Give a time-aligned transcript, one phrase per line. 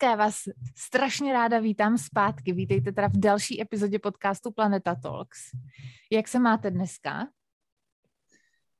[0.00, 0.34] Děcka, já vás
[0.76, 2.52] strašně ráda vítám zpátky.
[2.52, 5.38] Vítejte teda v další epizodě podcastu Planeta Talks.
[6.12, 7.26] Jak se máte dneska?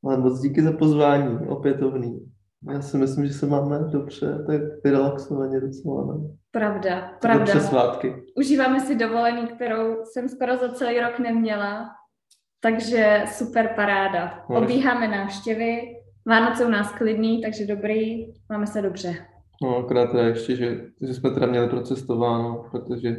[0.05, 2.33] Ale moc díky za pozvání, opětovný.
[2.73, 6.07] Já si myslím, že se máme dobře, tak vyrelaxovaně docela.
[6.07, 6.29] Ne?
[6.51, 7.45] Pravda, pravda.
[7.45, 8.15] Dobře svátky.
[8.37, 11.91] Užíváme si dovolený, kterou jsem skoro za celý rok neměla,
[12.61, 14.45] takže super paráda.
[14.51, 15.81] No, Obíháme návštěvy,
[16.27, 19.30] Vánoce u nás klidný, takže dobrý, máme se dobře.
[19.63, 23.17] No, akorát teda ještě, že, že jsme teda měli procestováno, protože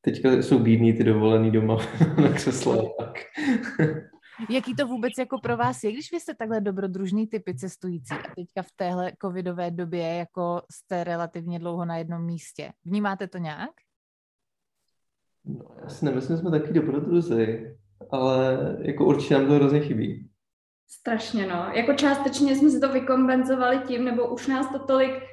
[0.00, 1.76] teďka jsou bídní ty dovolený doma
[2.22, 2.82] na křesle.
[2.98, 3.14] Tak.
[4.50, 8.34] Jaký to vůbec jako pro vás je, když vy jste takhle dobrodružný typy cestující a
[8.34, 12.72] teďka v téhle covidové době jako jste relativně dlouho na jednom místě.
[12.84, 13.70] Vnímáte to nějak?
[15.44, 17.76] No, já si nemyslím, že jsme taky dobrodruzi,
[18.10, 20.30] ale jako určitě nám to hrozně chybí.
[20.88, 21.70] Strašně, no.
[21.74, 25.29] Jako částečně jsme si to vykompenzovali tím, nebo už nás to tolik,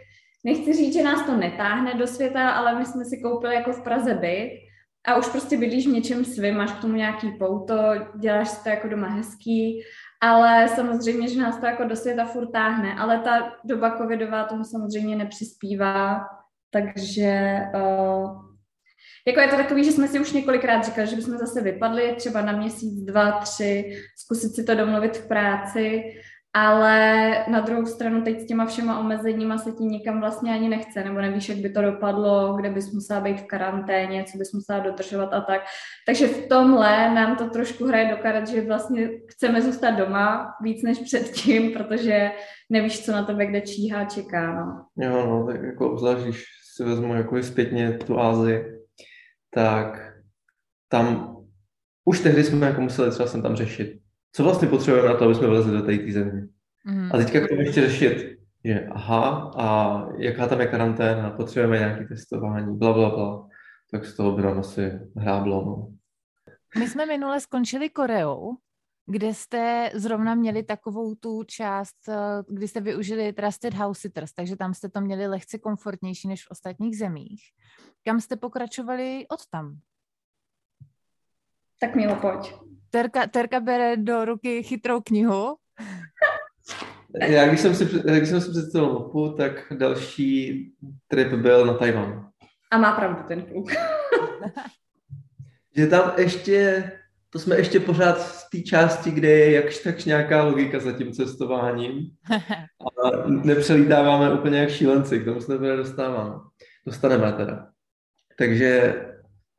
[0.48, 3.84] nechci říct, že nás to netáhne do světa, ale my jsme si koupili jako v
[3.84, 4.52] Praze byt
[5.08, 7.76] a už prostě bydlíš v něčem svým, máš k tomu nějaký pouto,
[8.20, 9.84] děláš si to jako doma hezký,
[10.22, 14.64] ale samozřejmě, že nás to jako do světa furt táhne, ale ta doba covidová tomu
[14.64, 16.22] samozřejmě nepřispívá,
[16.72, 18.48] takže uh,
[19.28, 22.42] jako je to takový, že jsme si už několikrát říkali, že bychom zase vypadli třeba
[22.42, 26.04] na měsíc, dva, tři, zkusit si to domluvit v práci,
[26.53, 31.04] ale na druhou stranu teď s těma všema omezeníma se ti nikam vlastně ani nechce,
[31.04, 34.80] nebo nevíš, jak by to dopadlo, kde bys musela být v karanténě, co bys musela
[34.80, 35.62] dodržovat a tak.
[36.08, 40.84] Takže v tomhle nám to trošku hraje do karet, že vlastně chceme zůstat doma víc
[40.84, 42.31] než předtím, protože
[42.70, 44.66] nevíš, co na tebe kde číhá, čeká.
[44.66, 44.86] No.
[45.06, 46.44] Jo, no, tak jako obzvlášť, když
[46.76, 48.64] si vezmu jako zpětně tu Ázii,
[49.54, 50.14] tak
[50.89, 51.38] tam
[52.05, 53.99] už tehdy jsme jako museli třeba sem tam řešit,
[54.37, 56.48] co vlastně potřebujeme na to, aby jsme vlezli do té země.
[56.86, 57.11] Mm.
[57.14, 62.05] A teďka k tomu ještě řešit, že aha, a jaká tam je karanténa, potřebujeme nějaké
[62.05, 63.48] testování, bla, bla, bla.
[63.92, 65.65] Tak z toho by nám asi hráblo.
[65.65, 65.93] No.
[66.80, 68.58] My jsme minule skončili Koreou,
[69.05, 72.15] kde jste zrovna měli takovou tu část, eh,
[72.49, 76.52] kdy jste využili Trusted House Sitters, takže tam jste to měli lehce komfortnější než v
[76.52, 77.42] ostatních zemích.
[78.05, 79.80] Kam jste pokračovali od tam?
[81.80, 82.77] Tak Milo, pojď.
[82.89, 85.55] Terka, Terka bere do ruky chytrou knihu.
[87.27, 90.65] Já když jsem si, když jsem si představil mapu, tak další
[91.08, 92.30] trip byl na Tajvan.
[92.71, 93.71] A má pravdu ten kluk.
[95.75, 96.92] že tam ještě
[97.30, 101.11] to jsme ještě pořád v té části, kde je jakž takž nějaká logika za tím
[101.11, 102.09] cestováním.
[103.04, 106.36] A nepřelítáváme úplně jak šílenci, k tomu se nebude dostáváme.
[106.86, 107.67] Dostaneme teda.
[108.37, 108.95] Takže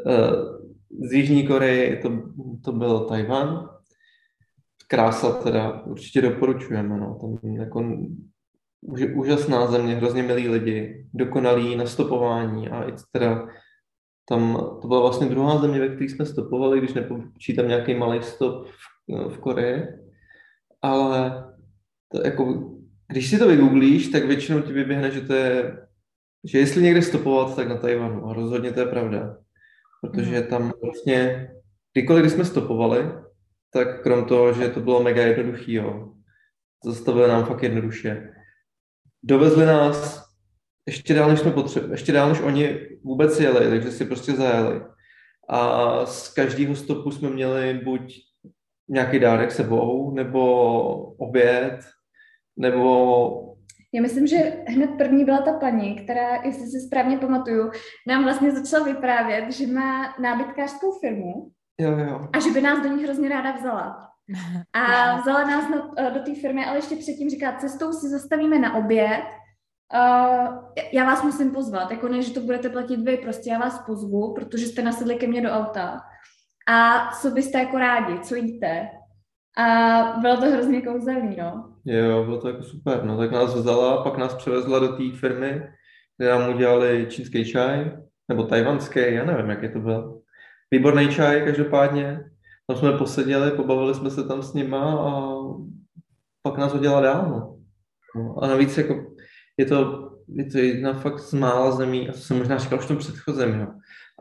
[0.06, 0.57] eh,
[0.90, 2.22] z Jižní Koreje to,
[2.64, 3.70] to byl Tajvan.
[4.86, 6.98] Krása teda určitě doporučujeme.
[6.98, 7.18] No.
[7.20, 7.98] Tam jako
[8.80, 13.48] už, úžasná země, hrozně milí lidi, dokonalý nastopování a i teda
[14.28, 18.66] tam to byla vlastně druhá země, ve které jsme stopovali, když nepočítám nějaký malý stop
[18.66, 19.82] v, v Koreji.
[20.82, 21.44] Ale
[22.08, 22.72] to jako,
[23.08, 25.76] když si to vygooglíš, tak většinou ti vyběhne, že to je,
[26.44, 28.26] že jestli někde stopovat, tak na Tajvanu.
[28.26, 29.36] A rozhodně to je pravda.
[30.00, 30.48] Protože mhm.
[30.48, 31.48] tam vlastně,
[31.92, 33.12] kdykoliv, když jsme stopovali,
[33.72, 36.12] tak krom toho, že to bylo mega jednoduchý, jo,
[36.84, 38.34] zastavili nám fakt jednoduše.
[39.22, 40.28] Dovezli nás
[40.86, 44.80] ještě dál, než jsme potřebovali, ještě dál, než oni vůbec jeli, takže si prostě zajeli.
[45.48, 48.14] A z každého stopu jsme měli buď
[48.88, 50.84] nějaký dárek sebou, nebo
[51.16, 51.80] oběd,
[52.56, 53.57] nebo...
[53.94, 57.70] Já myslím, že hned první byla ta paní, která, jestli si správně pamatuju,
[58.06, 61.50] nám vlastně začala vyprávět, že má nábytkářskou firmu
[61.80, 62.28] jo, jo.
[62.32, 64.08] a že by nás do ní hrozně ráda vzala.
[64.72, 68.74] A vzala nás na, do té firmy, ale ještě předtím říká, cestou si zastavíme na
[68.74, 69.24] oběd
[69.94, 70.54] Uh,
[70.92, 74.66] já vás musím pozvat, jako než to budete platit vy, prostě já vás pozvu, protože
[74.66, 76.00] jste nasedli ke mně do auta.
[76.68, 78.88] A co byste jako rádi, co jíte?
[79.58, 81.72] A bylo to hrozně kouzelný, no.
[81.84, 83.18] Jo, bylo to jako super, no.
[83.18, 85.62] Tak nás vzala, pak nás převezla do té firmy,
[86.16, 87.96] kde nám udělali čínský čaj,
[88.28, 90.20] nebo tajvanský, já nevím, jaký to byl.
[90.70, 92.24] Výborný čaj, každopádně.
[92.66, 95.34] Tam jsme poseděli, pobavili jsme se tam s nima a
[96.42, 97.58] pak nás udělala dál, no.
[98.22, 98.42] no.
[98.42, 99.14] A navíc jako
[99.56, 102.84] je to, je to jedna fakt z mála zemí, a to jsem možná říkal už
[102.84, 103.66] v tom předchozím, jo,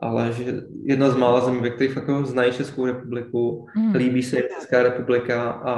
[0.02, 3.96] ale že jedna z mála zemí, ve kterých fakt znají Českou republiku, mm.
[3.96, 5.76] líbí se jim Česká republika a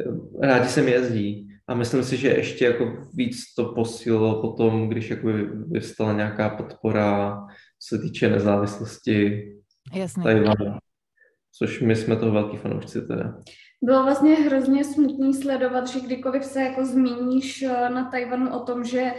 [0.00, 1.48] eh, rádi se mi jezdí.
[1.68, 5.28] A myslím si, že ještě jako víc to posílilo potom, když jako
[5.68, 7.40] vyvstala nějaká podpora,
[7.88, 9.44] co se týče nezávislosti
[9.94, 10.22] Jasně.
[10.22, 10.78] Tajvanu.
[11.58, 13.34] Což my jsme toho velký fanoušci teda
[13.82, 18.84] bylo vlastně hrozně smutný sledovat, že kdykoliv se jako zmíníš eh, na Tajvanu o tom,
[18.84, 19.12] že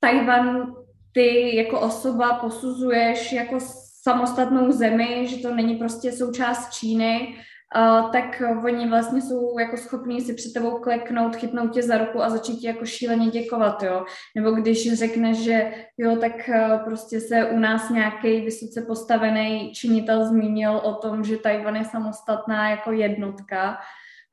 [0.00, 0.74] Tajvan
[1.16, 3.58] ty jako osoba posuzuješ jako
[4.02, 7.34] samostatnou zemi, že to není prostě součást Číny,
[7.76, 12.22] uh, tak oni vlastně jsou jako schopní si před tebou kleknout, chytnout tě za ruku
[12.22, 14.04] a začít ti jako šíleně děkovat, jo.
[14.34, 16.50] Nebo když řekneš, že jo, tak
[16.84, 22.70] prostě se u nás nějaký vysoce postavený činitel zmínil o tom, že Tajvan je samostatná
[22.70, 23.78] jako jednotka,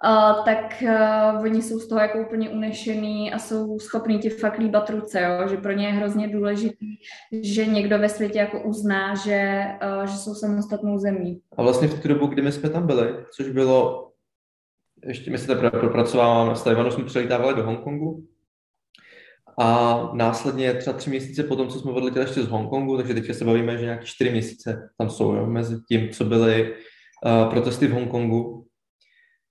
[0.05, 4.57] uh, tak uh, oni jsou z toho jako úplně unešený a jsou schopní ti fakt
[4.57, 5.47] líbat ruce, jo?
[5.47, 6.95] že pro ně je hrozně důležitý,
[7.41, 9.65] že někdo ve světě jako uzná, že,
[9.99, 11.41] uh, že jsou samostatnou zemí.
[11.57, 14.09] A vlastně v tu dobu, kdy my jsme tam byli, což bylo,
[15.05, 18.27] ještě my se teprve propracováváme, z Tajvanu jsme přelítávali do Hongkongu,
[19.59, 23.45] a následně třeba tři měsíce potom, co jsme odletěli ještě z Hongkongu, takže teď se
[23.45, 26.73] bavíme, že nějaké čtyři měsíce tam jsou, jo, mezi tím, co byly
[27.25, 28.62] uh, protesty v Hongkongu,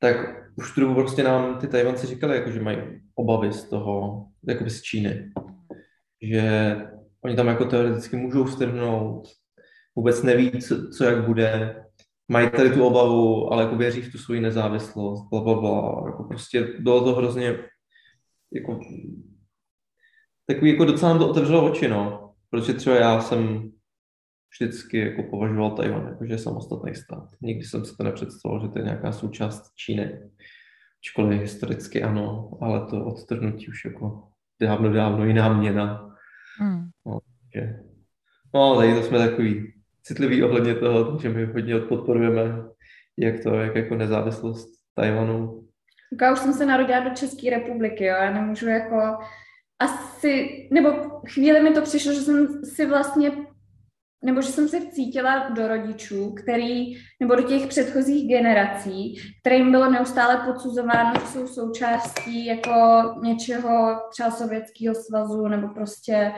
[0.03, 0.17] tak
[0.57, 2.79] už tu dobu prostě nám ty Tajvanci říkali, jako, že mají
[3.15, 5.33] obavy z toho, jako z Číny.
[6.23, 6.77] Že
[7.25, 9.29] oni tam jako teoreticky můžou strhnout,
[9.97, 11.83] vůbec neví, co, co jak bude,
[12.29, 16.03] mají tady tu obavu, ale jako věří v tu svoji nezávislost, bla, bla, bla.
[16.07, 17.59] Jako prostě bylo to hrozně,
[18.53, 18.81] jako,
[20.47, 22.33] takový jako docela nám to otevřelo oči, no.
[22.51, 23.72] Protože třeba já jsem
[24.53, 27.29] vždycky jako považoval Tajvan jako, že je samostatný stát.
[27.41, 30.21] Nikdy jsem si to nepředstavoval, že to je nějaká součást Číny.
[31.01, 34.23] Ačkoliv historicky ano, ale to odtrhnutí už jako
[34.61, 36.17] dávno, dávno jiná měna.
[36.59, 36.85] Hmm.
[37.07, 37.19] No,
[37.55, 37.81] že,
[38.55, 39.73] no, tady to jsme takový
[40.03, 42.65] citlivý ohledně toho, že my hodně podporujeme,
[43.19, 45.69] jak to, jak jako nezávislost Tajvanu.
[46.23, 49.19] Já už jsem se narodila do České republiky, jo, já nemůžu jako
[49.79, 50.93] asi, nebo
[51.29, 53.33] chvíli mi to přišlo, že jsem si vlastně
[54.25, 59.91] nebo že jsem se vcítila do rodičů, který, nebo do těch předchozích generací, kterým bylo
[59.91, 62.73] neustále podsuzováno, že jsou součástí jako
[63.23, 66.33] něčeho třeba Sovětského svazu, nebo prostě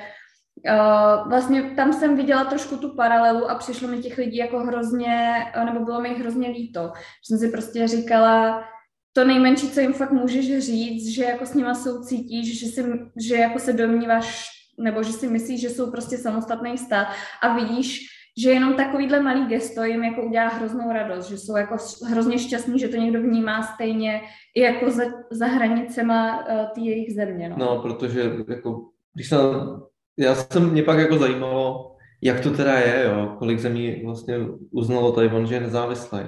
[0.70, 5.34] uh, vlastně tam jsem viděla trošku tu paralelu a přišlo mi těch lidí jako hrozně,
[5.64, 6.92] nebo bylo mi hrozně líto.
[6.94, 8.64] Že jsem si prostě říkala,
[9.12, 12.84] to nejmenší, co jim fakt můžeš říct, že jako s nima soucítíš, že, si,
[13.28, 17.06] že jako se domníváš nebo že si myslíš, že jsou prostě samostatný stát
[17.42, 18.06] a vidíš,
[18.38, 21.76] že jenom takovýhle malý gesto jim jako udělá hroznou radost, že jsou jako
[22.08, 24.20] hrozně šťastní, že to někdo vnímá stejně
[24.54, 27.48] i jako za, za hranicema uh, té jejich země.
[27.48, 27.56] No.
[27.58, 29.40] no, protože jako, když jsem,
[30.18, 31.90] já jsem, mě pak jako zajímalo,
[32.22, 34.38] jak to teda je, jo, kolik zemí vlastně
[34.70, 36.20] uznalo Tajvan, že je nezávislý.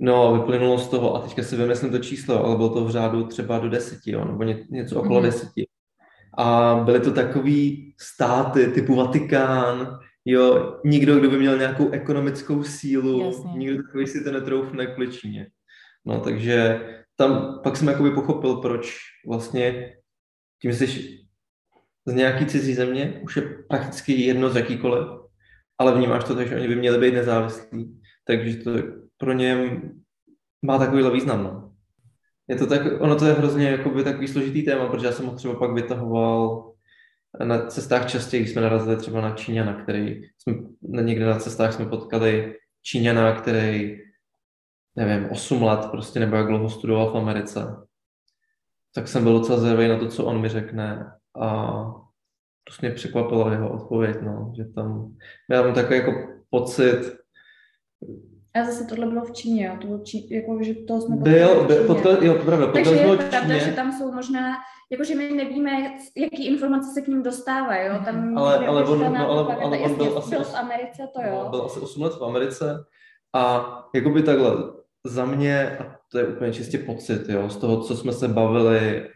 [0.00, 3.24] No, vyplynulo z toho, a teďka si vymyslím to číslo, ale bylo to v řádu
[3.24, 5.26] třeba do deseti, jo, nebo ně, něco okolo mm.
[5.26, 5.67] deseti.
[6.38, 13.24] A byly to takový státy typu Vatikán, jo, nikdo, kdo by měl nějakou ekonomickou sílu,
[13.24, 13.50] Jasně.
[13.56, 15.50] nikdo takový si to netroufne kvůli Číně.
[16.04, 16.80] No, takže
[17.16, 19.94] tam pak jsem jakoby pochopil, proč vlastně
[20.62, 21.18] tím, že jsi
[22.06, 25.08] z nějaký cizí země, už je prakticky jedno z jakýkoliv,
[25.78, 28.70] ale vnímáš to tak, že oni by měli být nezávislí, takže to
[29.16, 29.80] pro ně
[30.62, 31.44] má takovýhle význam.
[31.44, 31.67] No
[32.48, 35.34] je to tak, ono to je hrozně jakoby takový složitý téma, protože já jsem ho
[35.34, 36.72] třeba pak vytahoval
[37.44, 40.54] na cestách častěji, když jsme narazili třeba na Číňana, který jsme,
[41.02, 43.98] někde na cestách jsme potkali Číňana, který
[44.96, 47.76] nevím, 8 let prostě nebo jak dlouho studoval v Americe.
[48.94, 51.70] Tak jsem byl docela zvědavý na to, co on mi řekne a
[52.64, 55.16] to mě překvapilo jeho odpověď, no, že tam,
[55.50, 56.12] já mám takový jako
[56.50, 57.18] pocit,
[58.54, 59.76] a zase tohle bylo v Číně, jo?
[59.80, 63.58] To bylo čí, jako, že to jsme byl, byl, potkal, jo, pravda, Takže je pravda,
[63.58, 64.54] že tam jsou možná,
[64.90, 65.70] jakože my nevíme,
[66.16, 68.00] jaký informace se k ním dostávají, jo?
[68.04, 71.40] Tam ale, ale, on, no, ale, ale on byl, asi, byl v Americe, to jo.
[71.44, 72.84] No, byl asi 8 let v Americe
[73.34, 74.50] a jakoby takhle,
[75.06, 79.08] za mě, a to je úplně čistě pocit, jo, z toho, co jsme se bavili,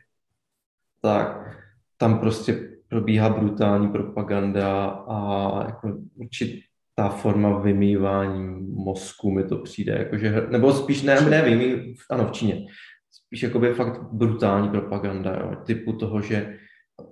[1.00, 1.56] tak
[1.96, 9.92] tam prostě probíhá brutální propaganda a jako určitě ta forma vymývání mozku mi to přijde,
[9.92, 12.66] jakože, nebo spíš ne, ne vymý, ano, v Číně,
[13.10, 16.58] spíš jakoby fakt brutální propaganda, jo, typu toho, že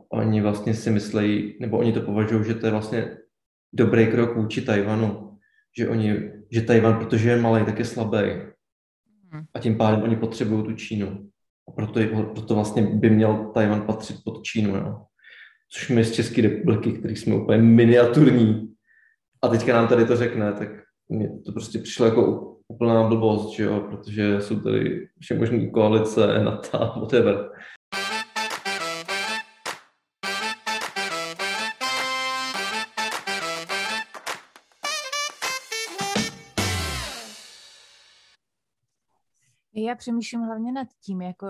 [0.08, 3.16] oni vlastně si myslejí, nebo oni to považují, že to je vlastně
[3.72, 5.38] dobrý krok vůči Tajvanu,
[5.78, 8.18] že oni, že Tajvan, protože je malý, tak je slabý.
[9.32, 9.44] Hmm.
[9.54, 11.30] A tím pádem oni potřebují tu Čínu.
[11.68, 12.00] A proto,
[12.34, 15.02] proto vlastně by měl Tajvan patřit pod Čínu, jo.
[15.72, 18.74] Což my z České republiky, který jsme úplně miniaturní,
[19.42, 20.68] a teďka nám tady to řekne, tak
[21.08, 26.44] mě to prostě přišlo jako úplná blbost, že jo, protože jsou tady vše možné koalice,
[26.44, 27.50] NATO, whatever.
[39.74, 41.46] Já přemýšlím hlavně nad tím, jako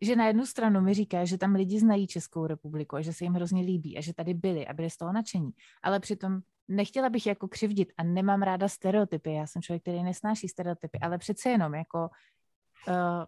[0.00, 3.24] že na jednu stranu mi říká, že tam lidi znají Českou republiku a že se
[3.24, 5.50] jim hrozně líbí a že tady byli a byli z toho nadšení,
[5.82, 6.40] ale přitom
[6.76, 11.18] nechtěla bych jako křivdit a nemám ráda stereotypy, já jsem člověk, který nesnáší stereotypy, ale
[11.18, 12.08] přece jenom jako
[12.88, 13.24] uh,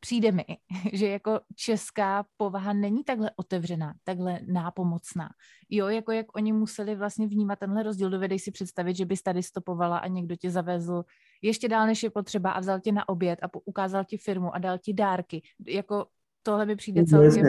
[0.00, 0.44] přijde mi,
[0.92, 5.28] že jako česká povaha není takhle otevřená, takhle nápomocná.
[5.70, 8.10] Jo, jako jak oni museli vlastně vnímat tenhle rozdíl.
[8.10, 11.04] Dovedej si představit, že bys tady stopovala a někdo tě zavezl
[11.42, 14.58] ještě dál, než je potřeba a vzal tě na oběd a ukázal ti firmu a
[14.58, 15.42] dal ti dárky.
[15.66, 16.06] Jako
[16.42, 17.46] tohle mi přijde celkem...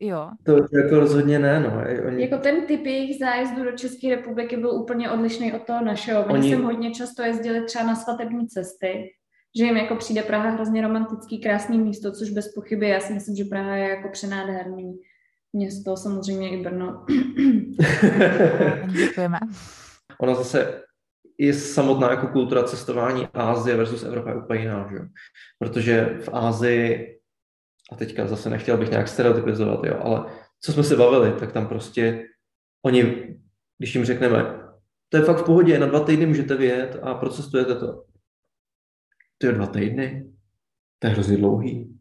[0.00, 0.30] Jo.
[0.44, 1.82] To jako rozhodně ne, no.
[2.06, 2.22] Oni...
[2.22, 6.24] Jako ten typ jejich zájezdu do České republiky byl úplně odlišný od toho našeho.
[6.24, 6.50] Oni, Oni...
[6.50, 9.10] jsem hodně často jezdili třeba na svatební cesty
[9.58, 13.36] že jim jako přijde Praha hrozně romantický, krásný místo, což bez pochyby, já si myslím,
[13.36, 14.98] že Praha je jako přenádherný
[15.52, 17.06] město, samozřejmě i Brno.
[18.86, 19.38] Děkujeme.
[20.20, 20.82] Ona zase
[21.38, 24.98] i samotná jako kultura cestování Ázie versus Evropa je úplně jiná, že?
[25.58, 27.17] protože v Ázii,
[27.92, 30.24] a teďka zase nechtěl bych nějak stereotypizovat, jo, ale
[30.60, 32.28] co jsme se bavili, tak tam prostě
[32.84, 33.26] oni,
[33.78, 34.60] když jim řekneme,
[35.08, 38.04] to je fakt v pohodě, na dva týdny můžete vyjet a procestujete to
[39.38, 40.32] to je dva týdny,
[40.98, 41.94] to je hrozně dlouhý.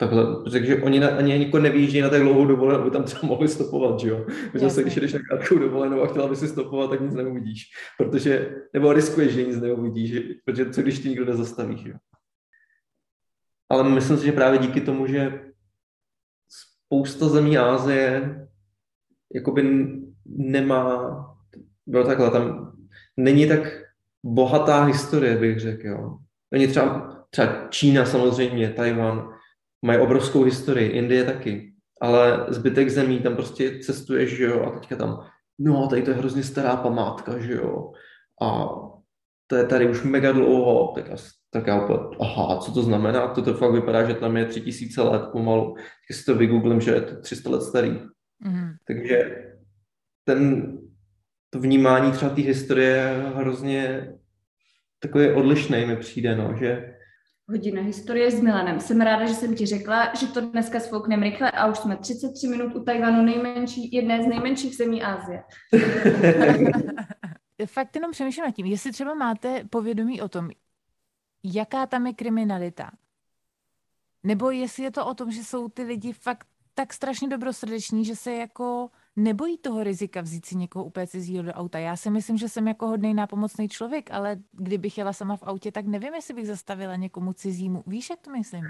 [0.00, 3.48] Takhle, takže oni na, ani jako nevyjíždějí na tak dlouhou dovolenou, aby tam třeba mohli
[3.48, 4.26] stopovat, že jo?
[4.52, 7.64] Protože zase, když jdeš na krátkou dovolenou a chtěla by si stopovat, tak nic neuvidíš.
[7.98, 11.96] Protože, nebo riskuješ, že nic neuvidíš, že, protože co když ty nikdo nezastaví, že jo?
[13.68, 15.40] Ale myslím si, že právě díky tomu, že
[16.88, 18.34] spousta zemí Ázie
[19.34, 19.86] jakoby
[20.26, 21.14] nemá,
[21.86, 22.72] bylo takhle, tam
[23.16, 23.60] není tak
[24.24, 26.18] bohatá historie, bych řekl, jo.
[26.52, 29.34] Oni třeba, třeba Čína samozřejmě, Tajvan,
[29.84, 34.96] mají obrovskou historii, Indie taky, ale zbytek zemí tam prostě cestuješ, že jo, a teďka
[34.96, 35.26] tam,
[35.58, 37.92] no tady to je hrozně stará památka, že jo,
[38.42, 38.68] a
[39.46, 41.10] to je tady už mega dlouho, tak,
[41.50, 43.28] tak já úplně, aha, co to znamená?
[43.28, 45.74] To, to fakt vypadá, že tam je tři tisíce let pomalu.
[46.06, 47.90] Když si to vygooglím, že je to 300 let starý.
[48.40, 48.70] Mm.
[48.86, 49.44] Takže
[50.24, 50.72] ten,
[51.50, 54.12] to vnímání třeba té historie je hrozně
[54.98, 56.94] takový odlišný mi přijde, no, že
[57.50, 58.80] Hodina historie s Milanem.
[58.80, 62.48] Jsem ráda, že jsem ti řekla, že to dneska svoukneme rychle a už jsme 33
[62.48, 65.42] minut u Tajvanu, nejmenší, jedné z nejmenších zemí Asie.
[67.66, 70.50] Fakt jenom přemýšlím nad tím, jestli třeba máte povědomí o tom,
[71.44, 72.90] jaká tam je kriminalita.
[74.22, 78.16] Nebo jestli je to o tom, že jsou ty lidi fakt tak strašně dobrosrdeční, že
[78.16, 81.78] se jako nebojí toho rizika vzít si někoho úplně cizího do auta.
[81.78, 85.72] Já si myslím, že jsem jako hodný nápomocný člověk, ale kdybych jela sama v autě,
[85.72, 87.84] tak nevím, jestli bych zastavila někomu cizímu.
[87.86, 88.64] Víš, jak to myslím?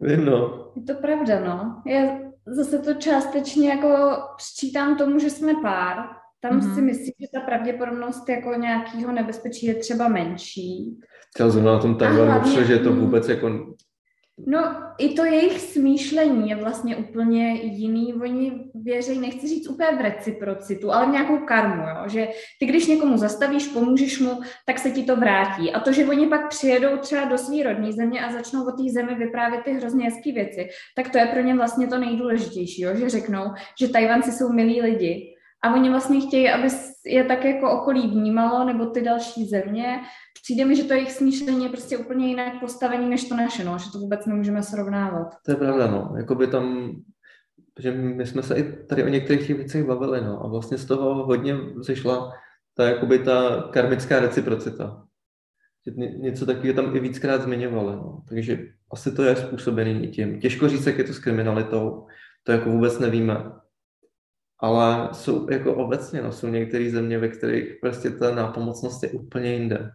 [0.00, 0.70] Vím, no.
[0.76, 1.82] Je to pravda, no.
[1.86, 5.96] Já zase to částečně jako přičítám tomu, že jsme pár.
[6.40, 6.74] Tam mm-hmm.
[6.74, 10.98] si myslím, že ta pravděpodobnost jako nějakého nebezpečí je třeba menší.
[11.38, 13.50] Třeba zrovna na tom Tajvanu, že je to vůbec jako
[14.46, 18.14] No, i to jejich smýšlení je vlastně úplně jiný.
[18.14, 22.08] Oni věří, nechci říct úplně v reciprocitu, ale v nějakou karmu, jo?
[22.08, 22.28] že
[22.60, 25.72] ty, když někomu zastavíš, pomůžeš mu, tak se ti to vrátí.
[25.72, 28.92] A to, že oni pak přijedou třeba do své rodní země a začnou o té
[28.92, 32.90] zemi vyprávět ty hrozně hezké věci, tak to je pro ně vlastně to nejdůležitější, jo?
[32.94, 33.44] že řeknou,
[33.80, 36.68] že Tajvanci jsou milí lidi a oni vlastně chtějí, aby
[37.06, 40.00] je tak jako okolí vnímalo, nebo ty další země.
[40.42, 43.78] Přijde mi, že to jejich smýšlení je prostě úplně jinak postavený než to naše, no,
[43.78, 45.28] že to vůbec nemůžeme srovnávat.
[45.44, 46.14] To je pravda, no.
[46.16, 46.96] Jakoby tam,
[47.78, 50.44] že my jsme se i tady o některých těch věcech bavili, no.
[50.44, 52.32] A vlastně z toho hodně zešla
[52.74, 55.04] ta, jakoby ta karmická reciprocita.
[55.96, 58.22] Něco takového tam i víckrát zmiňovali, no.
[58.28, 58.58] Takže
[58.92, 60.40] asi to je způsobený tím.
[60.40, 62.06] Těžko říct, jak je to s kriminalitou,
[62.42, 63.52] to jako vůbec nevíme
[64.60, 69.52] ale jsou jako obecně, no, jsou některé země, ve kterých prostě ta nápomocnost je úplně
[69.52, 69.90] jinde.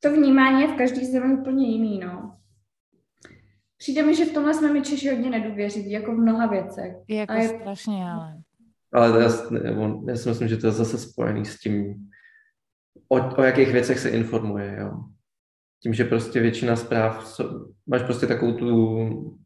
[0.00, 2.36] To vnímání je v každé zemi úplně jiný, no.
[3.76, 6.96] Přijde mi, že v tomhle jsme mi Češi hodně nedůvěřiví, jako v mnoha věcech.
[7.08, 7.48] Jako a je...
[7.48, 8.42] strašně, ale...
[8.92, 9.28] Ale to já,
[10.08, 11.94] já si myslím, že to je zase spojený s tím,
[13.08, 15.04] o, o jakých věcech se informuje, jo.
[15.82, 17.40] Tím, že prostě většina zpráv,
[17.86, 19.38] máš prostě takovou tu,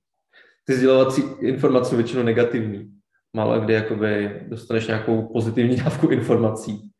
[0.64, 2.98] ty sdělovací informace většinou negativní
[3.32, 6.90] málo kdy jakoby dostaneš nějakou pozitivní dávku informací.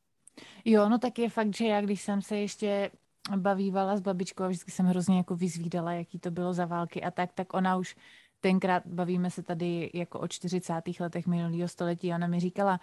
[0.64, 2.90] Jo, no tak je fakt, že já když jsem se ještě
[3.36, 7.10] bavívala s babičkou a vždycky jsem hrozně jako vyzvídala, jaký to bylo za války a
[7.10, 7.96] tak, tak ona už
[8.40, 10.72] tenkrát, bavíme se tady jako o 40.
[11.00, 12.80] letech minulého století, ona mi říkala,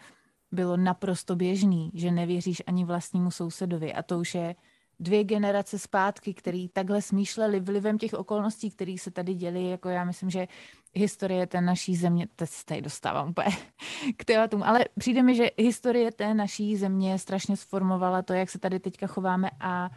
[0.51, 4.55] bylo naprosto běžný, že nevěříš ani vlastnímu sousedovi a to už je
[4.99, 10.03] dvě generace zpátky, který takhle smýšleli vlivem těch okolností, které se tady děly, jako já
[10.03, 10.47] myslím, že
[10.93, 13.47] historie té naší země, teď se tady dostávám úplně
[14.17, 18.59] k tématům, ale přijde mi, že historie té naší země strašně sformovala to, jak se
[18.59, 19.89] tady teďka chováme a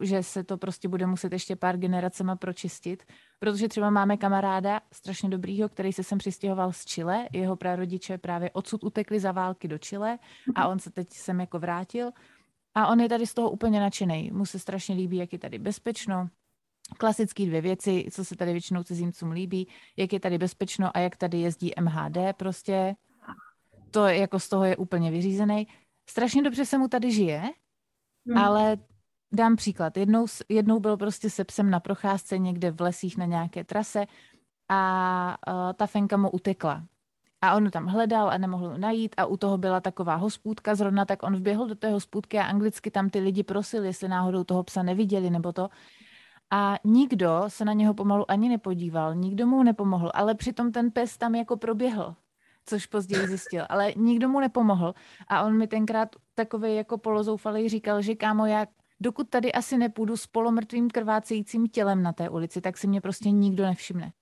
[0.00, 3.02] že se to prostě bude muset ještě pár generacema pročistit,
[3.38, 8.50] protože třeba máme kamaráda strašně dobrýho, který se sem přistěhoval z Chile, jeho prarodiče právě
[8.50, 10.18] odsud utekli za války do Chile
[10.54, 12.10] a on se teď sem jako vrátil
[12.74, 14.30] a on je tady z toho úplně nadšený.
[14.30, 16.28] Mu se strašně líbí, jak je tady bezpečno,
[16.98, 21.16] klasické dvě věci, co se tady většinou cizincům líbí, jak je tady bezpečno a jak
[21.16, 22.94] tady jezdí MHD prostě.
[23.90, 25.66] To jako z toho je úplně vyřízený.
[26.10, 27.42] Strašně dobře se mu tady žije,
[28.26, 28.38] hmm.
[28.38, 28.76] ale
[29.32, 29.96] dám příklad.
[29.96, 34.06] Jednou, jednou byl prostě se psem na procházce někde v lesích na nějaké trase
[34.68, 36.84] a uh, ta fenka mu utekla.
[37.40, 41.22] A on tam hledal a nemohl najít a u toho byla taková hospůdka zrovna, tak
[41.22, 44.82] on vběhl do té hospůdky a anglicky tam ty lidi prosili, jestli náhodou toho psa
[44.82, 45.68] neviděli nebo to.
[46.50, 51.18] A nikdo se na něho pomalu ani nepodíval, nikdo mu nepomohl, ale přitom ten pes
[51.18, 52.14] tam jako proběhl,
[52.66, 54.94] což později zjistil, ale nikdo mu nepomohl.
[55.28, 58.66] A on mi tenkrát takový jako polozoufalý říkal, že kámo, já
[59.00, 63.30] dokud tady asi nepůjdu s polomrtvým krvácejícím tělem na té ulici, tak si mě prostě
[63.30, 64.12] nikdo nevšimne.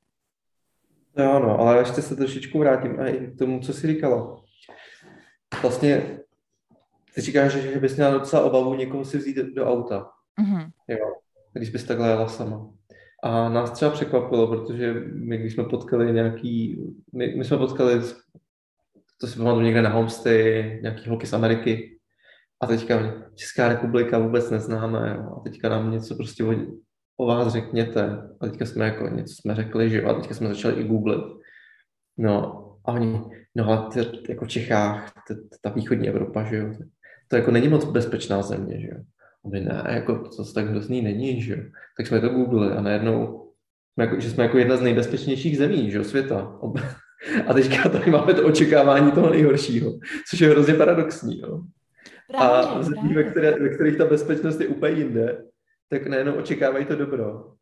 [1.18, 4.42] Jo, no, ale ještě se trošičku vrátím a i k tomu, co jsi říkala.
[5.62, 6.18] Vlastně
[7.14, 10.10] ty říkáš, že bys měla docela obavu někoho si vzít do auta.
[10.40, 10.70] Mm-hmm.
[10.88, 11.14] Jo,
[11.52, 12.70] když bys takhle jela sama.
[13.22, 18.00] A nás třeba překvapilo, protože my, když jsme potkali nějaký, my, my jsme potkali,
[19.20, 21.95] to si pamatuju někde na homestay, nějaký holky z Ameriky,
[22.60, 26.54] a teďka Česká republika vůbec neznáme, jo, a teďka nám něco prostě o,
[27.16, 28.22] o vás řekněte.
[28.40, 31.24] A teďka jsme jako něco jsme řekli, že jo, a teďka jsme začali i googlit.
[32.18, 33.20] No, a oni,
[33.54, 36.74] no ale ty, jako v Čechách, ty, ta východní Evropa, že jo,
[37.28, 38.96] to jako není moc bezpečná země, že jo
[39.50, 41.62] my ne, jako to tak hrozný není, že jo.
[41.96, 43.50] Tak jsme to googlili a najednou,
[43.92, 46.58] jsme jako, že jsme jako jedna z nejbezpečnějších zemí, že jo, světa.
[47.46, 49.92] A teďka tady máme to očekávání toho nejhoršího,
[50.30, 51.62] což je hrozně paradoxní, jo.
[52.28, 55.44] Právě, a zemí, ve, které, ve kterých ta bezpečnost je úplně jinde,
[55.88, 57.52] tak najednou očekávají to dobro.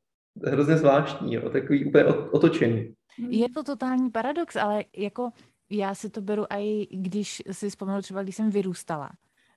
[0.44, 2.94] Hrozně zvláštní, jo, takový úplně otočený.
[3.28, 5.30] Je to totální paradox, ale jako
[5.70, 9.10] já si to beru i když si vzpomenu třeba, když jsem vyrůstala,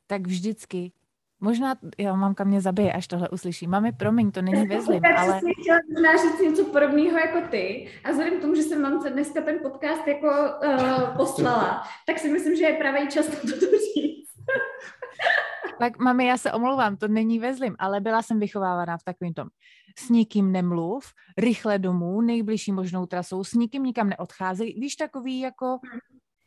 [0.08, 0.92] tak vždycky
[1.40, 3.68] Možná, jo, mamka mě zabije, až tohle uslyší.
[3.68, 5.28] Mami, promiň, to není ve zlým, ale...
[5.28, 7.88] Já jsem chtěla možná říct něco podobného jako ty.
[8.04, 12.30] A vzhledem k tomu, že jsem mamce dneska ten podcast jako uh, poslala, tak si
[12.30, 13.48] myslím, že je pravý čas to
[13.96, 14.32] říct.
[15.80, 19.34] Tak mami, já se omlouvám, to není ve zlým, ale byla jsem vychovávaná v takovém
[19.34, 19.48] tom.
[19.98, 21.06] S nikým nemluv,
[21.38, 24.74] rychle domů, nejbližší možnou trasou, s nikým nikam neodcházej.
[24.80, 25.80] Víš, takový jako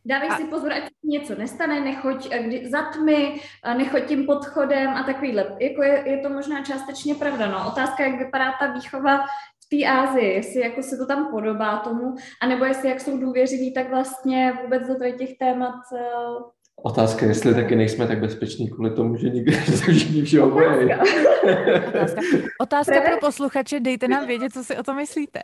[0.04, 0.37] Dávej a...
[0.37, 5.02] si pozor, ať něco nestane, nechoď eh, kdy, za tmy, eh, nechoď tím podchodem a
[5.02, 5.56] takovýhle.
[5.59, 7.46] Jako je, je to možná částečně pravda.
[7.46, 7.68] No.
[7.68, 9.18] Otázka, jak vypadá ta výchova
[9.61, 13.74] v té Ázii, jestli jako se to tam podobá tomu, anebo jestli jak jsou důvěřiví,
[13.74, 16.42] tak vlastně vůbec do těch témat uh...
[16.83, 20.66] Otázka, jestli taky nejsme tak bezpeční kvůli tomu, že nikdy všichni všeho bojí.
[20.66, 22.21] Otázka,
[22.61, 25.40] Otázka pro posluchače, dejte nám vědět, co si o to myslíte.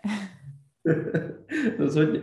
[1.78, 2.22] Rozhodně.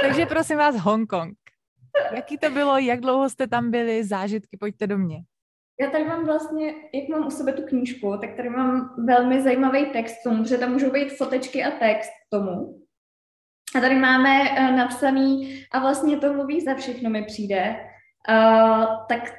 [0.00, 1.38] Takže prosím vás, Hongkong.
[2.14, 5.16] Jaký to bylo, jak dlouho jste tam byli, zážitky, pojďte do mě.
[5.80, 9.86] Já tady mám vlastně, jak mám u sebe tu knížku, tak tady mám velmi zajímavý
[9.86, 12.82] text tomu, protože tam můžou být fotečky a text k tomu.
[13.76, 17.76] A tady máme uh, napsaný, a vlastně to mluví za všechno mi přijde,
[18.28, 19.34] uh, tak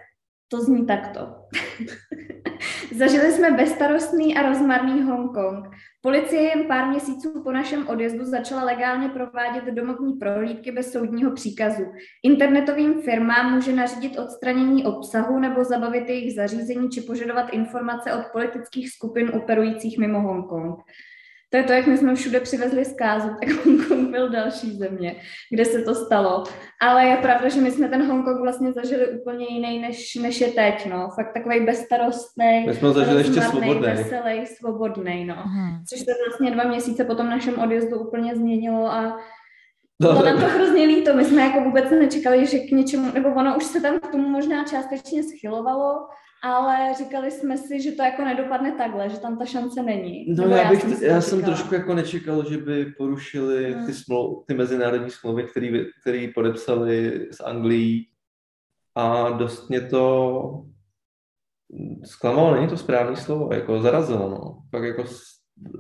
[0.47, 1.19] to zní takto.
[2.95, 5.75] Zažili jsme bezstarostný a rozmarný Hongkong.
[6.05, 11.83] Policie jen pár měsíců po našem odjezdu začala legálně provádět domovní prohlídky bez soudního příkazu.
[12.23, 18.89] Internetovým firmám může nařídit odstranění obsahu nebo zabavit jejich zařízení či požadovat informace od politických
[18.89, 20.79] skupin operujících mimo Hongkong.
[21.53, 25.15] To je to, jak my jsme všude přivezli zkázu, tak Hongkong byl další země,
[25.49, 26.43] kde se to stalo.
[26.81, 30.47] Ale je pravda, že my jsme ten Hongkong vlastně zažili úplně jiný, než, než je
[30.47, 31.09] teď, no.
[31.15, 33.81] Fakt takový bezstarostný, my jsme ho zažili ještě svobodný.
[33.81, 35.35] veselý, svobodný, no.
[35.35, 35.83] Hmm.
[35.89, 39.17] Což se vlastně dva měsíce po tom našem odjezdu úplně změnilo a
[39.99, 43.57] bylo nám to hrozně líto, my jsme jako vůbec nečekali, že k něčemu, nebo ono
[43.57, 46.07] už se tam k tomu možná částečně schylovalo,
[46.43, 50.25] ale říkali jsme si, že to jako nedopadne takhle, že tam ta šance není.
[50.27, 53.85] No já, já, bych, jsem, já jsem trošku jako nečekal, že by porušili hmm.
[53.85, 55.47] ty, smlou, ty mezinárodní smlouvy,
[56.01, 58.07] které podepsali s Anglií
[58.95, 60.65] a dost mě to
[62.03, 64.57] zklamalo, není to správné slovo, jako zarazilo, no.
[64.71, 65.03] Pak jako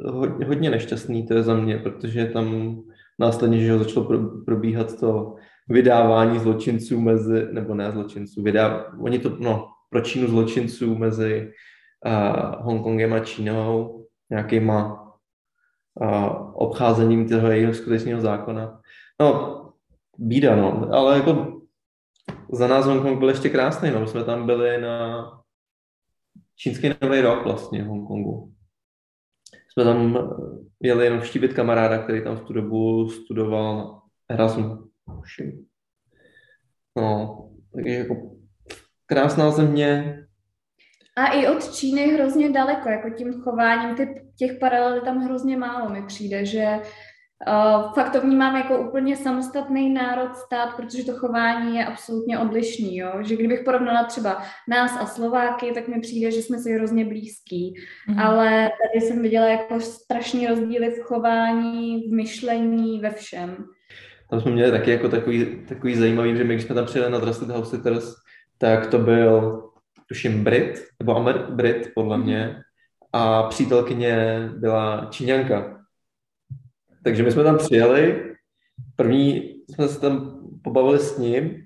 [0.05, 2.77] hodně, hodně nešťastný to je za mě, protože tam
[3.19, 5.35] následně, že začalo probíhat to
[5.69, 11.51] vydávání zločinců mezi, nebo ne zločinců, vydá, oni to, no, pro Čínu zločinců mezi
[12.05, 14.99] uh, Hongkongem a Čínou, nějakýma
[16.01, 18.81] a obcházením toho jejího skutečného zákona.
[19.21, 19.59] No,
[20.17, 21.61] bída, no, ale jako
[22.51, 25.25] za nás Hongkong byl ještě krásný, no, jsme tam byli na
[26.55, 28.53] čínský nový rok vlastně v Hongkongu.
[29.69, 30.17] Jsme tam
[30.81, 34.89] jeli jenom štívit kamaráda, který tam v tu dobu studoval Erasmus.
[36.97, 38.42] No, takže jako
[39.05, 40.19] krásná země.
[41.17, 45.89] A i od Číny hrozně daleko, jako tím chováním, ty, těch paralel tam hrozně málo
[45.89, 46.79] mi přijde, že
[47.47, 52.97] uh, fakt to vnímám jako úplně samostatný národ stát, protože to chování je absolutně odlišný,
[52.97, 53.11] jo?
[53.21, 57.73] že kdybych porovnala třeba nás a Slováky, tak mi přijde, že jsme si hrozně blízký,
[58.09, 58.27] mm-hmm.
[58.27, 63.65] ale tady jsem viděla jako strašný rozdíly v chování, v myšlení, ve všem.
[64.29, 67.19] Tam jsme měli taky jako takový, takový zajímavý, že my, když jsme tam přijeli na
[67.19, 68.22] Trusted House Sitters,
[68.57, 69.63] tak to byl,
[70.07, 72.63] tuším, Brit, nebo Amer, Brit, podle mě,
[73.13, 75.85] a přítelkyně byla Číňanka.
[77.03, 78.33] Takže my jsme tam přijeli,
[78.95, 81.63] první jsme se tam pobavili s ním,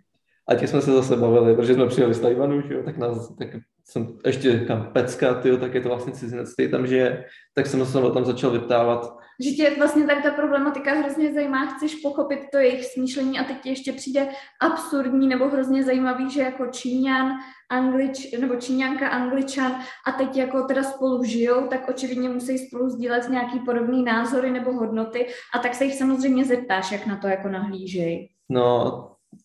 [0.47, 3.35] a těch jsme se zase bavili, protože jsme přijeli z Tajvanu, že jo, tak nás,
[3.35, 3.47] tak
[3.83, 7.85] jsem ještě kam pecka, tyjo, tak je to vlastně cizinec, který tam žije, tak jsem
[7.85, 12.57] se tam začal vyptávat, že tě vlastně tady ta problematika hrozně zajímá, chceš pochopit to
[12.57, 14.27] jejich smýšlení a teď ti ještě přijde
[14.61, 17.31] absurdní nebo hrozně zajímavý, že jako Číňan,
[17.69, 19.71] Anglič, nebo Číňanka, Angličan
[20.07, 24.73] a teď jako teda spolu žijou, tak očividně musí spolu sdílet nějaký podobný názory nebo
[24.73, 28.29] hodnoty a tak se jich samozřejmě zeptáš, jak na to jako nahlížej.
[28.49, 28.93] No,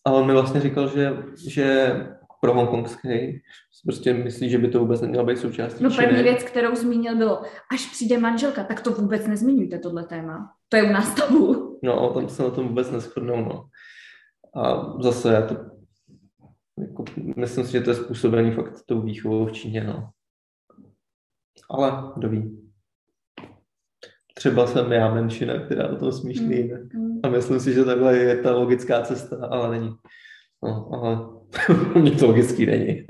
[0.06, 1.12] a on mi vlastně říkal, že,
[1.48, 1.96] že
[2.42, 3.42] pro hongkongský.
[3.84, 7.42] Prostě myslí, že by to vůbec nemělo být součástí No první věc, kterou zmínil, bylo,
[7.72, 10.52] až přijde manželka, tak to vůbec nezmiňujte, tohle téma.
[10.68, 11.78] To je u nás tabu.
[11.82, 13.64] No, tam se na tom vůbec neschodnou, no.
[14.62, 15.56] A zase já to
[16.78, 17.04] jako,
[17.36, 20.10] myslím si, že to je způsobený fakt tou výchovou v Číně, no.
[21.70, 22.70] Ale kdo ví.
[24.34, 26.72] Třeba jsem já menšina, která o tom smýšlí.
[26.94, 27.20] Mm.
[27.22, 29.94] A myslím si, že takhle je ta logická cesta, ale není.
[30.62, 31.18] No, ale
[32.00, 33.04] mě to logický není.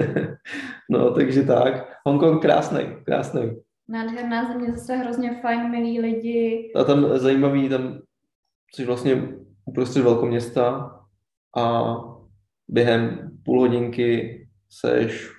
[0.90, 1.98] no, takže tak.
[2.06, 3.56] Hongkong krásný, krásný.
[3.88, 6.72] Nádherná země, zase hrozně fajn, milí lidi.
[6.76, 7.98] A tam zajímavý, tam
[8.74, 9.28] jsi vlastně
[9.64, 10.90] uprostřed velkoměsta
[11.56, 11.96] a
[12.68, 15.30] během půl hodinky seš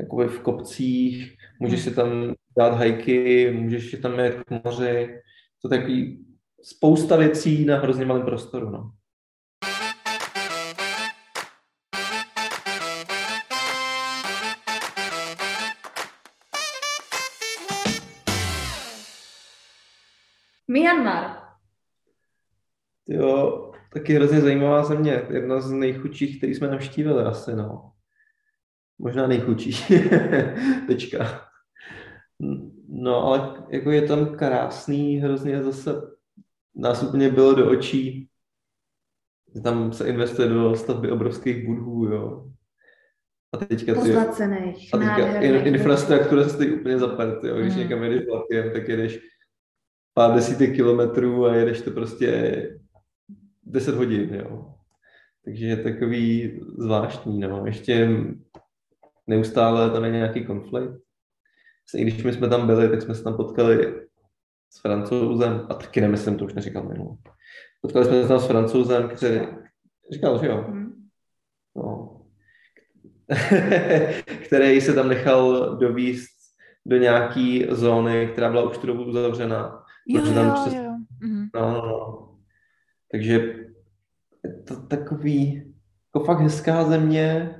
[0.00, 5.20] jakoby v kopcích, můžeš si tam dát hajky, můžeš si tam jet k moři.
[5.62, 6.26] To takový
[6.62, 8.70] spousta věcí na hrozně malém prostoru.
[8.70, 8.90] No.
[20.68, 21.36] Myanmar.
[23.08, 25.26] Jo, taky hrozně zajímavá země.
[25.30, 27.92] Jedna z nejchudších, který jsme navštívili asi, no.
[28.98, 29.94] Možná nejchudší.
[30.86, 31.48] Tečka.
[32.88, 36.16] No, ale jako je tam krásný, hrozně zase
[36.74, 38.28] nás úplně bylo do očí,
[39.54, 42.50] že tam se investuje do stavby obrovských budhů, jo.
[43.52, 44.24] A teďka ty, a
[44.98, 47.06] teďka in, infrastruktura se stojí úplně za
[47.42, 47.56] jo.
[47.56, 47.78] Když mm.
[47.78, 49.20] někam jedeš vlakem, tak jedeš
[50.16, 52.60] pár desítek kilometrů a jedeš to prostě
[53.64, 54.74] 10 hodin, jo.
[55.44, 57.66] Takže je takový zvláštní, no.
[57.66, 58.08] Ještě
[59.26, 61.00] neustále tam je nějaký konflikt.
[61.94, 64.06] I když my jsme tam byli, tak jsme se tam potkali
[64.70, 67.16] s francouzem, a taky nemyslím, to už neříkal minulý.
[67.80, 69.40] Potkali jsme se tam s francouzem, který
[70.12, 70.64] říkal, že jo.
[70.68, 71.08] Hmm.
[71.76, 72.20] No.
[74.46, 76.36] který se tam nechal dovíst
[76.86, 80.74] do nějaký zóny, která byla už tu dobu uzavřena Jo, jo, přes...
[80.74, 80.92] jo.
[81.22, 81.48] Mm-hmm.
[81.54, 82.28] No, no, no.
[83.12, 83.32] Takže
[84.44, 85.74] je to takový,
[86.14, 87.56] jako fakt hezká země,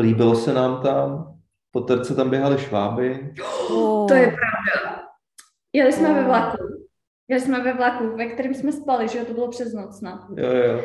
[0.00, 1.34] líbilo se nám tam,
[1.70, 3.34] po terce tam běhaly šváby.
[3.70, 4.08] Oh.
[4.08, 5.02] To je pravda.
[5.72, 6.14] Jeli jsme oh.
[6.14, 6.56] ve vlaku.
[7.28, 10.28] Jeli jsme ve vlaku, ve kterém jsme spali, že jo, to bylo přes noc, no.
[10.36, 10.84] Jo, jo.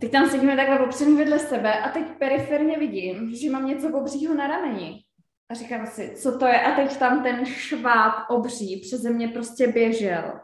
[0.00, 4.34] Teď tam sedíme takhle opřený vedle sebe a teď periferně vidím, že mám něco obřího
[4.34, 5.04] na rameni.
[5.48, 6.60] A říkám si, co to je?
[6.60, 10.40] A teď tam ten šváb obří přeze mě prostě běžel.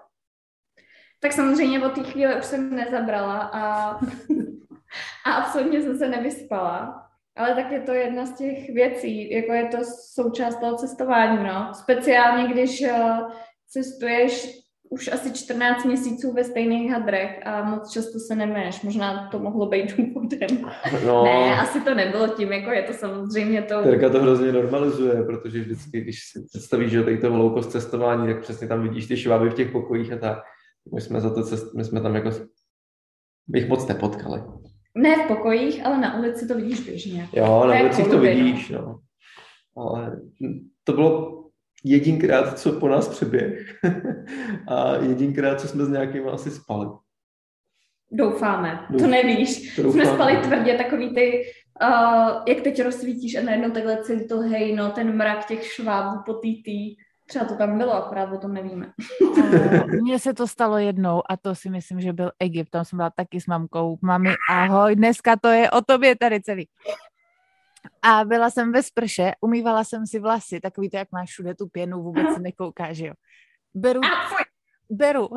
[1.21, 3.91] Tak samozřejmě od té chvíle už jsem nezabrala a,
[5.27, 7.05] a absolutně jsem se nevyspala.
[7.37, 9.79] Ale tak je to jedna z těch věcí, jako je to
[10.15, 11.75] součást toho cestování, no.
[11.75, 13.19] Speciálně, když eh,
[13.69, 14.59] cestuješ
[14.91, 18.83] už asi 14 měsíců ve stejných hadrech a moc často se neméš.
[18.83, 20.71] Možná to mohlo být důvodem.
[21.07, 21.25] No.
[21.25, 23.83] Ne, asi to nebylo tím, jako je to samozřejmě to...
[23.83, 28.43] Terka to hrozně normalizuje, protože vždycky, když si představíš, že tady to loukost cestování, tak
[28.43, 30.39] přesně tam vidíš ty šváby v těch pokojích a tak.
[30.95, 32.31] My jsme za to cest, my jsme tam jako
[33.49, 34.43] bych moc nepotkali.
[34.95, 37.29] Ne v pokojích, ale na ulici to vidíš běžně.
[37.33, 38.99] Jo, na ulicích to vidíš, no.
[39.77, 40.21] Ale
[40.85, 41.38] to bylo
[41.85, 43.75] jedinkrát, co po nás přeběh
[44.69, 46.89] a jedinkrát, co jsme s nějakým asi spali.
[48.13, 49.77] Doufáme, to nevíš.
[49.77, 50.05] Doufáme.
[50.05, 51.43] Jsme spali tvrdě, takový ty,
[51.83, 56.35] uh, jak teď rozsvítíš a najednou takhle celý to hejno, ten mrak těch švábů po
[56.35, 56.97] tý, tý.
[57.29, 58.93] Třeba to tam bylo, akorát o tom nevíme.
[60.03, 62.71] Mně se to stalo jednou a to si myslím, že byl Egypt.
[62.71, 63.99] Tam jsem byla taky s mamkou.
[64.03, 66.69] Mami, ahoj, dneska to je o tobě tady celý.
[68.03, 71.69] A byla jsem ve sprše, umývala jsem si vlasy, takový to, jak máš všude tu
[71.69, 73.15] pěnu, vůbec si nekoukáš, jo.
[73.75, 74.01] Beru,
[74.91, 75.29] beru,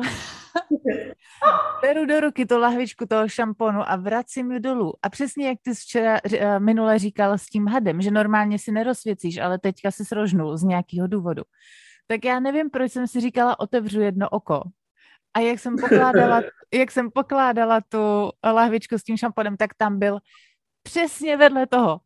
[1.82, 4.92] beru do ruky tu lahvičku toho šamponu a vracím ji dolů.
[5.02, 9.38] A přesně jak ty včera eh, minule říkal s tím hadem, že normálně si nerozsvěcíš,
[9.38, 11.42] ale teďka si srožnul z nějakého důvodu.
[12.06, 14.62] Tak já nevím, proč jsem si říkala, otevřu jedno oko.
[15.34, 16.40] A jak jsem pokládala,
[16.74, 20.18] jak jsem pokládala tu lahvičku s tím šamponem, tak tam byl
[20.82, 22.00] přesně vedle toho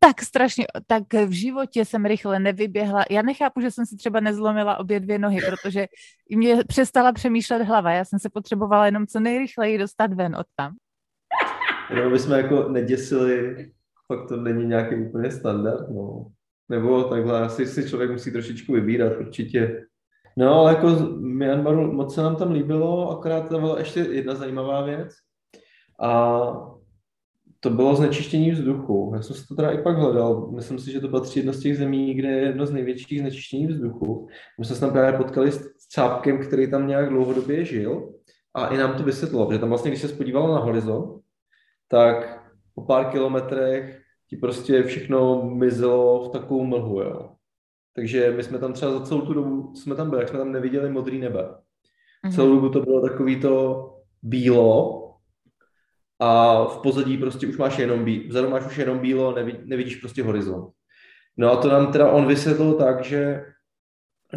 [0.00, 3.04] tak strašně, tak v životě jsem rychle nevyběhla.
[3.10, 5.86] Já nechápu, že jsem si třeba nezlomila obě dvě nohy, protože
[6.36, 7.92] mě přestala přemýšlet hlava.
[7.92, 10.72] Já jsem se potřebovala jenom co nejrychleji dostat ven od tam.
[11.90, 13.70] Jenom bychom jako neděsili,
[14.06, 16.26] fakt to není nějaký úplně standard, no.
[16.68, 19.86] Nebo takhle, asi si člověk musí trošičku vybírat, určitě.
[20.36, 24.82] No, ale jako Myanmaru moc se nám tam líbilo, akorát tam byla ještě jedna zajímavá
[24.82, 25.12] věc.
[26.02, 26.42] A
[27.60, 29.12] to bylo znečištění vzduchu.
[29.14, 30.50] Já jsem si to teda i pak hledal.
[30.50, 33.66] Myslím si, že to patří jedno z těch zemí, kde je jedno z největších znečištění
[33.66, 34.28] vzduchu.
[34.58, 38.12] My jsme se tam právě potkali s cápkem, který tam nějak dlouhodobě žil
[38.54, 41.20] a i nám to vysvětlo, že tam vlastně, když se spodívalo na horizont,
[41.88, 42.40] tak
[42.74, 47.30] po pár kilometrech ti prostě všechno mizelo v takovou mlhu, jo.
[47.96, 50.52] Takže my jsme tam třeba za celou tu dobu, jsme tam byli, jak jsme tam
[50.52, 51.42] neviděli modrý nebe.
[51.42, 52.34] Mm-hmm.
[52.34, 53.86] Celou dobu to bylo takový to
[54.22, 54.99] bílo,
[56.20, 60.22] a v pozadí prostě už máš jenom bílo, vzadu máš už jenom bílo, nevidíš prostě
[60.22, 60.72] horizont.
[61.36, 63.44] No a to nám teda on vysvětlil tak, že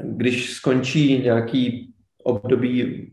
[0.03, 1.93] když skončí nějaký
[2.23, 3.11] období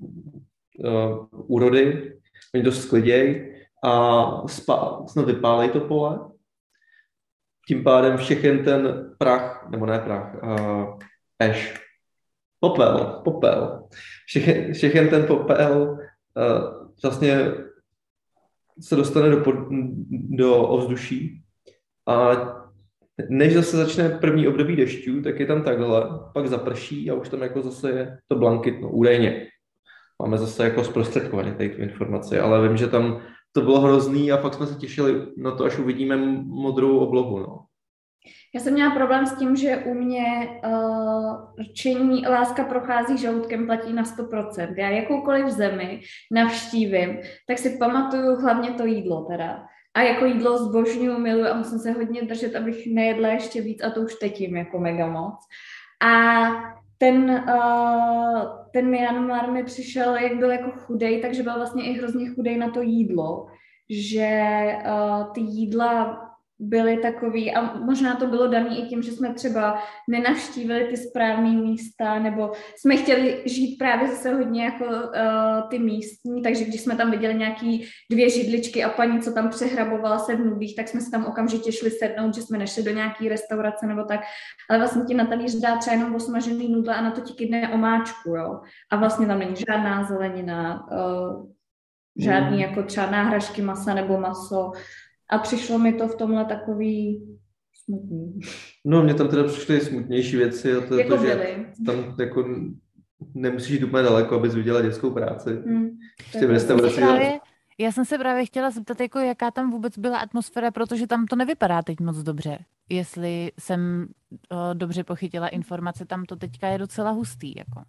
[0.78, 2.14] uh, úrody,
[2.54, 6.18] oni to skliděj a spa, snad vypálej to pole,
[7.68, 10.98] tím pádem všechen ten prach, nebo ne prach, uh,
[11.36, 11.74] peš,
[12.60, 13.88] popel, popel,
[14.26, 15.98] všechen, všechen ten popel
[16.36, 17.52] uh, vlastně
[18.80, 19.54] se dostane do, pod,
[20.10, 21.42] do ovzduší
[22.08, 22.36] a
[23.28, 27.42] než zase začne první období dešťů, tak je tam takhle, pak zaprší a už tam
[27.42, 29.46] jako zase je to blankitno, údajně.
[30.22, 33.20] Máme zase jako zprostředkovaně tady tu informaci, ale vím, že tam
[33.52, 36.16] to bylo hrozný a fakt jsme se těšili na to, až uvidíme
[36.46, 37.38] modrou oblohu.
[37.38, 37.58] No.
[38.54, 40.24] Já jsem měla problém s tím, že u mě
[40.66, 44.74] uh, rčení láska prochází žaludkem platí na 100%.
[44.76, 49.66] Já jakoukoliv zemi navštívím, tak si pamatuju hlavně to jídlo teda.
[49.94, 53.90] A jako jídlo zbožňuju, miluju a musím se hodně držet, abych nejedla ještě víc a
[53.90, 55.34] to už teď jim jako mega moc.
[56.02, 56.46] A
[56.98, 62.30] ten, uh, ten Myanmar mi přišel, jak byl jako chudej, takže byl vlastně i hrozně
[62.30, 63.46] chudej na to jídlo,
[63.90, 64.40] že
[64.86, 66.29] uh, ty jídla
[66.60, 71.50] byly takový, a možná to bylo dané i tím, že jsme třeba nenavštívili ty správné
[71.50, 76.96] místa, nebo jsme chtěli žít právě zase hodně jako uh, ty místní, takže když jsme
[76.96, 81.00] tam viděli nějaký dvě židličky a paní, co tam přehrabovala se v nudích, tak jsme
[81.00, 84.20] se tam okamžitě šli sednout, že jsme nešli do nějaký restaurace nebo tak,
[84.70, 87.68] ale vlastně ti na talíř dá třeba jenom osmažený nudle a na to ti kydne
[87.68, 88.60] omáčku, jo.
[88.90, 91.46] A vlastně tam není žádná zelenina, uh,
[92.18, 92.62] žádný mm.
[92.62, 94.72] jako třeba náhražky masa nebo maso,
[95.30, 97.22] a přišlo mi to v tomhle takový
[97.84, 98.40] smutný.
[98.84, 102.48] No, mě tam teda přišly smutnější věci a to, jako to že tam jako
[103.34, 105.50] nemusíš jít úplně daleko, abys viděla dětskou práci.
[105.66, 105.90] Hmm.
[106.32, 107.40] Prostě právě,
[107.78, 111.36] já jsem se právě chtěla zeptat, jako jaká tam vůbec byla atmosféra, protože tam to
[111.36, 112.58] nevypadá teď moc dobře.
[112.88, 114.06] Jestli jsem
[114.48, 117.54] o, dobře pochytila informace, tam to teďka je docela hustý.
[117.56, 117.82] Jako.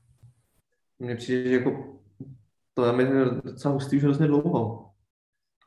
[0.99, 1.99] Mně přijde, že jako
[2.73, 4.90] to je docela hustý už hrozně dlouho.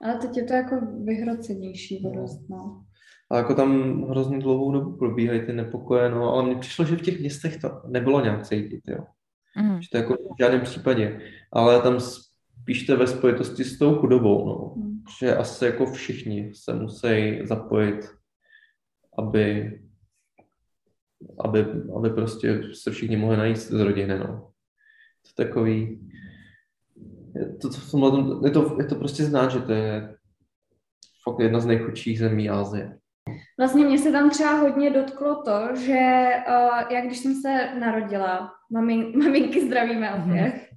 [0.05, 2.85] Ale teď je to jako vyhrocenější dost, no.
[3.31, 7.03] A jako tam hrozně dlouhou dobu probíhají ty nepokoje, no, ale mně přišlo, že v
[7.03, 8.99] těch městech to nebylo nějak cítit, jo.
[9.57, 9.83] Mm.
[9.83, 11.21] Že to jako v žádném případě,
[11.53, 14.83] ale tam spíš to ve spojitosti s tou chudobou, no.
[14.83, 15.03] Mm.
[15.21, 18.11] Že asi jako všichni se musí zapojit,
[19.19, 19.73] aby,
[21.39, 24.51] aby, aby prostě se všichni mohli najít z rodiny, no.
[25.23, 26.01] To je takový,
[27.35, 30.17] je to, to, je, to, je to prostě znát, že to je
[31.29, 32.99] fakt jedna z nejchudších zemí Asie.
[33.59, 38.53] Vlastně mě se tam třeba hodně dotklo to, že uh, já když jsem se narodila,
[38.73, 40.75] mamin, maminky zdravíme opět, mm-hmm.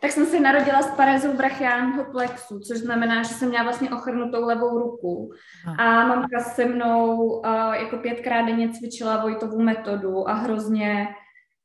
[0.00, 4.46] Tak jsem se narodila s parézou brachiálního plexu, což znamená, že jsem měla vlastně ochrnutou
[4.46, 5.30] levou ruku.
[5.78, 11.08] A mamka se mnou uh, jako pětkrát denně cvičila Vojtovou metodu a hrozně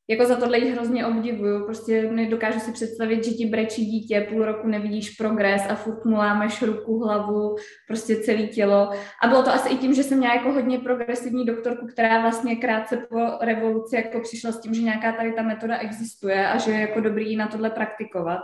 [0.07, 1.65] jako za tohle jich hrozně obdivuju.
[1.65, 6.15] Prostě nedokážu si představit, že ti brečí dítě, půl roku nevidíš progres a furt mu
[6.15, 7.55] lámeš ruku, hlavu,
[7.87, 8.89] prostě celé tělo.
[9.23, 12.55] A bylo to asi i tím, že jsem měla jako hodně progresivní doktorku, která vlastně
[12.55, 16.71] krátce po revoluci jako přišla s tím, že nějaká tady ta metoda existuje a že
[16.71, 18.39] je jako dobrý na tohle praktikovat.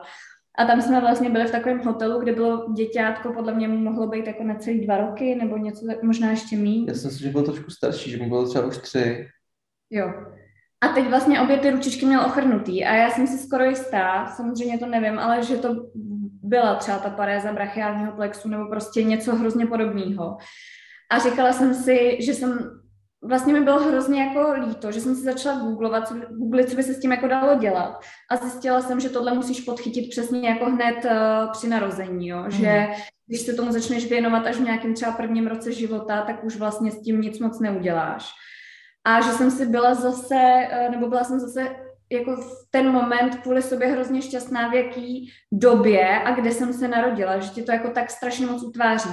[0.57, 4.07] A tam jsme vlastně byli v takovém hotelu, kde bylo děťátko, podle mě mu mohlo
[4.07, 6.85] být jako na celý dva roky, nebo něco, možná ještě méně.
[6.87, 9.27] Já si myslím, že byl trošku starší, že mu bylo třeba už tři.
[9.89, 10.13] Jo.
[10.81, 14.77] A teď vlastně obě ty ručičky měl ochrnutý a já jsem si skoro jistá, samozřejmě
[14.77, 15.75] to nevím, ale že to
[16.43, 20.37] byla třeba ta paréza brachiálního plexu nebo prostě něco hrozně podobného.
[21.11, 22.79] A říkala jsem si, že jsem
[23.23, 26.83] vlastně mi bylo hrozně jako líto, že jsem si začala googlovat, co, googlit, co by
[26.83, 27.99] se s tím jako dalo dělat.
[28.31, 32.43] A zjistila jsem, že tohle musíš podchytit přesně jako hned uh, při narození, jo?
[32.43, 32.51] Mm.
[32.51, 32.87] že
[33.27, 36.91] když se tomu začneš věnovat až v nějakém třeba prvním roce života, tak už vlastně
[36.91, 38.29] s tím nic moc neuděláš.
[39.09, 40.35] A že jsem si byla zase,
[40.69, 41.75] eh, nebo byla jsem zase
[42.09, 46.87] jako v ten moment kvůli sobě hrozně šťastná, v jaký době a kde jsem se
[46.87, 49.09] narodila, že ti to jako tak strašně moc utváří.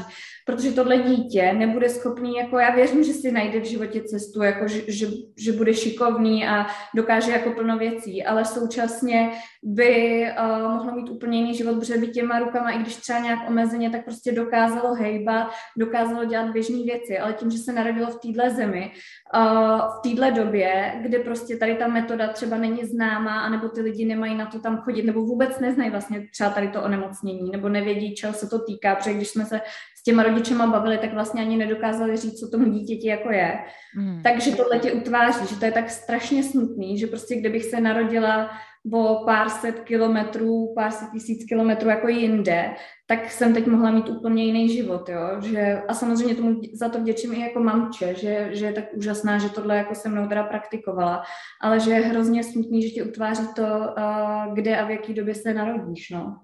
[0.47, 4.69] Protože tohle dítě nebude schopný, jako já věřím, že si najde v životě cestu, jako
[4.69, 9.31] že, že, že bude šikovný a dokáže jako plno věcí, ale současně
[9.63, 13.39] by uh, mohlo mít úplně jiný život, protože by těma rukama, i když třeba nějak
[13.49, 15.47] omezeně, tak prostě dokázalo hejbat,
[15.79, 18.93] dokázalo dělat běžné věci, ale tím, že se narodilo v téhle zemi,
[19.37, 24.05] uh, v téhle době, kde prostě tady ta metoda třeba není známá, anebo ty lidi
[24.05, 28.15] nemají na to tam chodit, nebo vůbec neznají vlastně třeba tady to onemocnění, nebo nevědí,
[28.15, 29.61] čeho se to týká, protože když jsme se
[30.05, 33.59] těma rodičema bavili, tak vlastně ani nedokázali říct, co tomu dítěti jako je.
[33.97, 34.23] Mm.
[34.23, 38.51] Takže tohle tě utváří, že to je tak strašně smutný, že prostě kdybych se narodila
[38.93, 42.75] o pár set kilometrů, pár set tisíc kilometrů jako jinde,
[43.07, 46.99] tak jsem teď mohla mít úplně jiný život, jo, že a samozřejmě tomu za to
[46.99, 50.43] vděčím i jako mamče, že, že je tak úžasná, že tohle jako se mnou teda
[50.43, 51.23] praktikovala,
[51.63, 55.35] ale že je hrozně smutný, že ti utváří to, uh, kde a v jaký době
[55.35, 56.37] se narodíš, no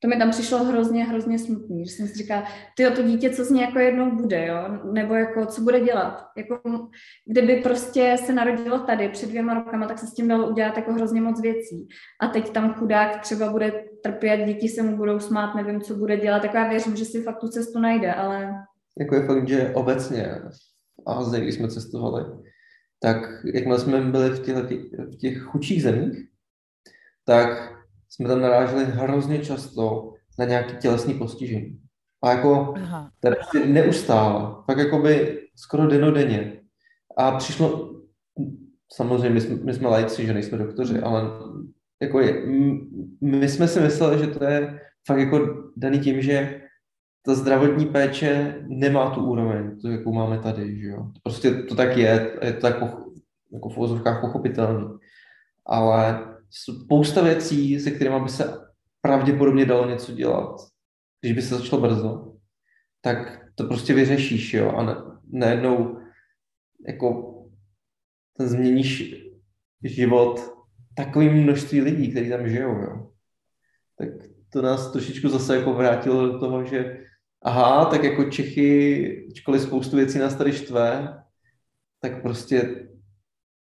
[0.00, 2.44] to mi tam přišlo hrozně, hrozně smutný, že jsem si říkala,
[2.76, 4.92] ty to dítě, co z ní jako jednou bude, jo?
[4.92, 6.26] nebo jako co bude dělat.
[6.36, 6.60] Jako,
[7.26, 10.92] kdyby prostě se narodilo tady před dvěma rokama, tak se s tím dalo udělat jako
[10.92, 11.88] hrozně moc věcí.
[12.20, 16.16] A teď tam chudák třeba bude trpět, děti se mu budou smát, nevím, co bude
[16.16, 18.54] dělat, tak já věřím, že si fakt tu cestu najde, ale...
[18.98, 20.42] Jako je fakt, že obecně
[21.06, 22.24] v Azii, když jsme cestovali,
[23.00, 23.16] tak
[23.54, 24.56] jakmile jsme byli v těch,
[24.96, 26.28] v těch chudších zemích,
[27.24, 27.77] tak
[28.08, 31.78] jsme tam naráželi hrozně často na nějaké tělesné postižení.
[32.22, 32.74] A jako
[33.20, 36.60] teda prostě neustále, tak jako by skoro denodenně.
[37.16, 37.94] A přišlo,
[38.92, 41.22] samozřejmě my jsme, my jsme lajci, že nejsme doktoři, ale
[42.02, 42.46] jako je,
[43.20, 45.40] my jsme si mysleli, že to je fakt jako
[45.76, 46.60] daný tím, že
[47.26, 51.06] ta zdravotní péče nemá tu úroveň, to, jakou máme tady, že jo.
[51.22, 52.80] Prostě to tak je, je to tak
[53.52, 54.88] jako v úzovkách pochopitelný.
[55.68, 58.58] Ale spousta věcí, se kterými by se
[59.00, 60.60] pravděpodobně dalo něco dělat,
[61.20, 62.34] když by se začalo brzo,
[63.00, 64.94] tak to prostě vyřešíš, jo, a ne,
[65.32, 66.00] najednou
[66.88, 67.34] jako
[68.38, 69.14] změníš
[69.84, 70.40] život
[70.96, 73.10] takovým množství lidí, kteří tam žijou, jo.
[73.98, 74.08] Tak
[74.52, 77.04] to nás trošičku zase jako vrátilo do toho, že
[77.42, 81.18] aha, tak jako Čechy, ačkoliv spoustu věcí nás tady štve,
[82.00, 82.88] tak prostě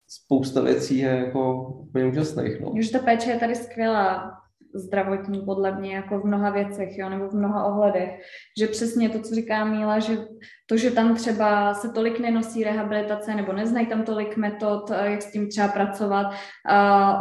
[0.08, 2.60] spousta věcí je jako úplně úžasných.
[2.60, 2.70] No.
[2.70, 4.32] Už ta péče je tady skvělá
[4.74, 8.10] zdravotní podle mě jako v mnoha věcech, jo, nebo v mnoha ohledech.
[8.58, 10.18] Že přesně to, co říká Míla, že
[10.66, 15.22] to, že tam třeba se tolik nenosí rehabilitace nebo neznají tam tolik metod, eh, jak
[15.22, 16.26] s tím třeba pracovat,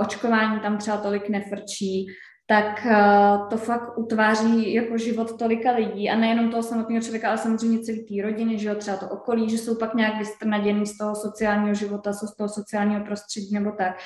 [0.02, 2.06] očkování tam třeba tolik nefrčí,
[2.48, 7.38] tak uh, to fakt utváří jako život tolika lidí a nejenom toho samotného člověka, ale
[7.38, 10.98] samozřejmě celý té rodiny, že jo, třeba to okolí, že jsou pak nějak vystrnaděný z
[10.98, 13.98] toho sociálního života, z toho sociálního prostředí nebo tak,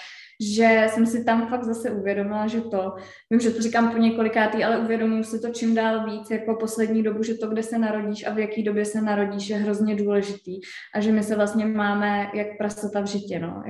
[0.41, 2.95] že jsem si tam fakt zase uvědomila, že to,
[3.30, 7.03] vím, že to říkám po několikátý, ale uvědomuji si to čím dál víc jako poslední
[7.03, 10.59] dobu, že to, kde se narodíš a v jaký době se narodíš, je hrozně důležitý
[10.95, 13.63] a že my se vlastně máme jak prasata v žitě, no.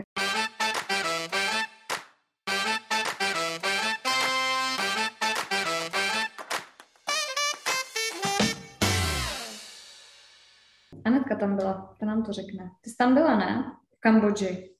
[11.05, 12.71] Anetka tam byla, ta nám to řekne.
[12.81, 13.71] Ty jsi tam byla, ne?
[13.97, 14.75] V Kambodži.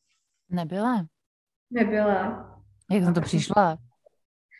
[0.49, 1.05] Nebyla.
[1.71, 2.45] Nebyla.
[2.91, 3.77] Jak jsem to přišla?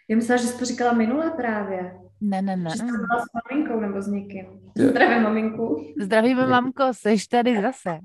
[0.10, 2.00] Já myslela, že jsi to říkala minule právě.
[2.22, 2.70] Ne, ne, ne.
[2.70, 4.72] Že jsi byla s maminkou nebo s někým.
[4.76, 5.94] Zdravím, maminku.
[6.02, 8.00] Zdravíme, mamko, seš tady zase.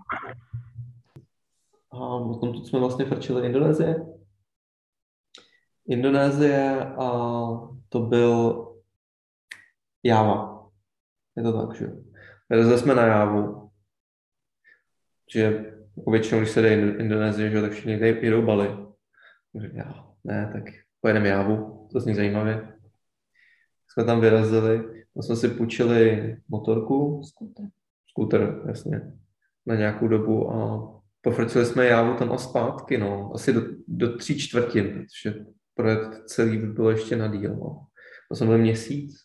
[1.93, 4.07] A potom tu jsme vlastně frčili Indonésie.
[5.89, 7.09] Indonésie a
[7.89, 8.67] to byl
[10.03, 10.69] Java.
[11.37, 11.87] Je to tak, že?
[12.51, 13.71] Vylezli jsme na Javu,
[15.35, 15.41] že
[15.97, 18.69] jako většinou, když se jde Indonésie, že, tak všichni jedou Bali.
[19.73, 20.65] Já, ne, tak
[21.01, 22.79] pojedeme Javu, to zní zajímavě.
[23.89, 27.23] Jsme tam vyrazili, tam jsme si půjčili motorku.
[27.25, 27.67] Skuter.
[28.11, 29.13] Skuter, jasně.
[29.67, 30.89] Na nějakou dobu a
[31.21, 33.31] pofrcili jsme Javu tam a zpátky, no.
[33.35, 37.87] Asi do, do tří čtvrtin, protože projekt celý by bylo ještě na díl, no.
[38.29, 39.17] To jsem byl měsíc.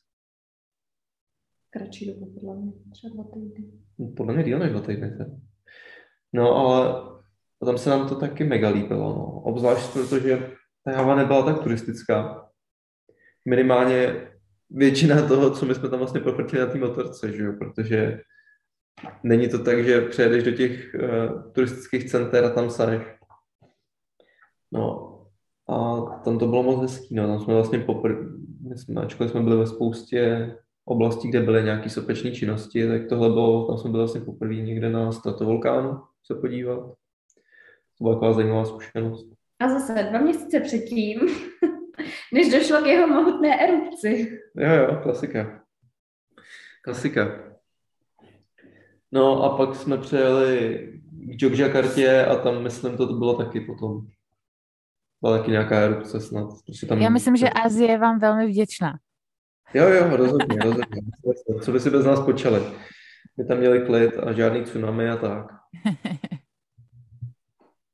[1.70, 3.72] Kratší dobu, podle mě, třeba dva týdny.
[4.18, 5.18] Podle mě díl než dva týdny.
[6.34, 7.04] No, ale
[7.66, 9.42] tam se nám to taky mega líbilo, no.
[9.42, 10.52] Obzvlášť protože
[10.84, 12.50] ta Java nebyla tak turistická.
[13.50, 14.28] Minimálně
[14.70, 17.54] většina toho, co my jsme tam vlastně profrtili na té motorce, že jo?
[17.60, 18.22] protože
[19.24, 23.02] není to tak, že přejedeš do těch uh, turistických center a tam saneš.
[24.72, 25.16] No
[25.70, 27.28] a tam to bylo moc hezký, no.
[27.28, 28.26] tam jsme vlastně poprvé,
[29.02, 30.56] ačkoliv jsme byli ve spoustě
[30.90, 34.90] oblastí, kde byly nějaké sopečné činnosti, tak tohle bylo, tam jsme byli vlastně poprvé někde
[34.90, 36.80] na stratovulkánu se podívat.
[37.98, 39.30] To byla taková zajímavá zkušenost.
[39.60, 41.20] A zase dva měsíce předtím,
[42.34, 44.40] než došlo k jeho mohutné erupci.
[44.56, 45.62] Jo, jo, klasika.
[46.84, 47.44] Klasika.
[49.12, 50.80] No a pak jsme přijeli
[51.12, 54.02] k Jogjakartě a tam, myslím, to bylo taky potom.
[55.22, 56.48] Byla taky nějaká erupce snad.
[56.66, 57.02] Prostě tam...
[57.02, 59.00] Já myslím, že Azie je vám velmi vděčná.
[59.74, 61.02] Jo, jo, rozhodně, rozhodně.
[61.62, 62.62] Co by si bez nás počali?
[63.38, 65.46] My tam měli klid a žádný tsunami a tak.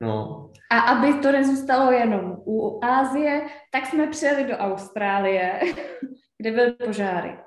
[0.02, 0.50] No.
[0.72, 5.60] A aby to nezůstalo jenom u Ázie, tak jsme přijeli do Austrálie,
[6.38, 7.38] kde byly požáry.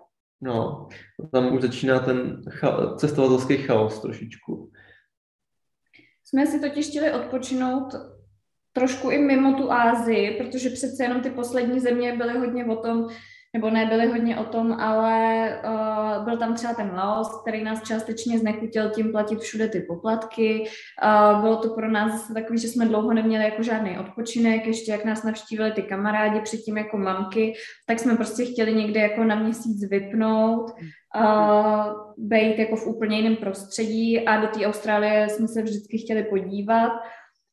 [0.41, 0.89] No,
[1.33, 4.70] tam už začíná ten cha- cestovatelský chaos trošičku.
[6.24, 7.95] Jsme si totiž chtěli odpočinout
[8.72, 13.09] trošku i mimo tu Ázii, protože přece jenom ty poslední země byly hodně o tom,
[13.59, 18.38] nebo nebyly hodně o tom, ale uh, byl tam třeba ten Laos, který nás částečně
[18.38, 20.64] znechutil tím platit všude ty poplatky.
[21.04, 24.92] Uh, bylo to pro nás zase takový, že jsme dlouho neměli jako žádný odpočinek, ještě
[24.92, 27.54] jak nás navštívili ty kamarádi, předtím jako mamky,
[27.86, 31.84] tak jsme prostě chtěli někde jako na měsíc vypnout, uh,
[32.18, 36.92] být jako v úplně jiném prostředí a do té Austrálie jsme se vždycky chtěli podívat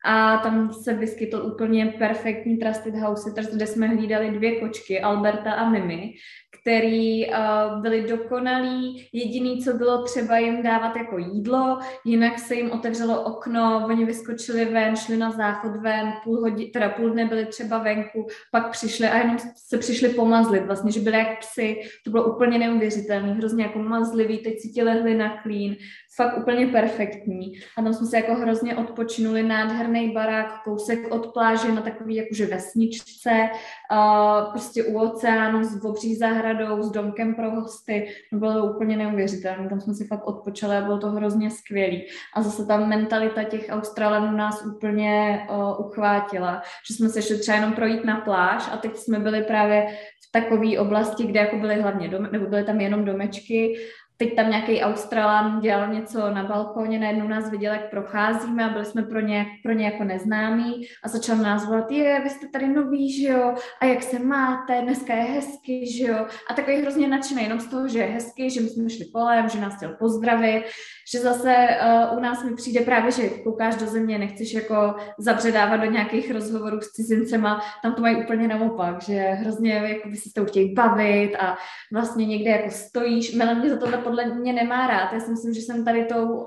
[0.05, 5.51] a tam se vyskytl úplně perfektní Trusted House Sitters, kde jsme hlídali dvě kočky, Alberta
[5.51, 6.13] a Mimi,
[6.59, 9.07] který uh, byli dokonalí.
[9.13, 14.65] Jediný, co bylo třeba jim dávat jako jídlo, jinak se jim otevřelo okno, oni vyskočili
[14.65, 19.07] ven, šli na záchod ven, půl hodin, teda půl dne byli třeba venku, pak přišli
[19.07, 23.63] a jenom se přišli pomazlit, vlastně, že byli jak psy, to bylo úplně neuvěřitelné, hrozně
[23.63, 25.75] jako mazlivý, teď si ti lehli na klín,
[26.16, 27.53] fakt úplně perfektní.
[27.78, 32.45] A tam jsme se jako hrozně odpočinuli, nádherný barák, kousek od pláže na takový jakože
[32.45, 33.49] vesničce,
[33.91, 38.07] uh, prostě u oceánu s obří zahradou, s domkem pro hosty.
[38.32, 42.05] No bylo to úplně neuvěřitelné, tam jsme si fakt odpočali a bylo to hrozně skvělý.
[42.36, 47.57] A zase ta mentalita těch Australanů nás úplně uh, uchvátila, že jsme se šli třeba
[47.57, 49.88] jenom projít na pláž a teď jsme byli právě
[50.28, 53.76] v takové oblasti, kde jako byly hlavně dom, nebo byly tam jenom domečky
[54.18, 58.86] teď tam nějaký Australan dělal něco na balkóně, najednou nás viděl, jak procházíme a byli
[58.86, 60.88] jsme pro ně, pro ně jako neznámí.
[61.03, 64.82] A začal nás volat, je, vy jste tady noví, že jo, a jak se máte,
[64.82, 68.49] dneska je hezky, že jo, a takový hrozně nadšený jenom z toho, že je hezky,
[68.49, 70.63] že my jsme šli polem, že nás chtěl pozdravit,
[71.11, 71.67] že zase
[72.11, 76.31] uh, u nás mi přijde právě, že koukáš do země, nechceš jako zabředávat do nějakých
[76.31, 80.45] rozhovorů s cizincema, tam to mají úplně naopak, že hrozně jako by se s tou
[80.45, 81.57] chtějí bavit a
[81.93, 85.61] vlastně někde jako stojíš, Melanie za tohle podle mě nemá rád, já si myslím, že
[85.61, 86.45] jsem tady tou uh,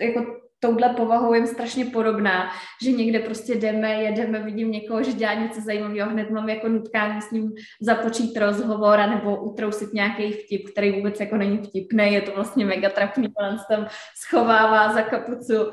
[0.00, 2.50] jako touhle povahou jim strašně podobná,
[2.82, 7.22] že někde prostě jdeme, jedeme, vidím někoho, že dělá něco zajímavého, hned mám jako nutkání
[7.22, 12.32] s ním započít rozhovor, nebo utrousit nějaký vtip, který vůbec jako není vtipný, je to
[12.32, 13.86] vlastně mega trapný, on tam
[14.16, 15.70] schovává za kapucu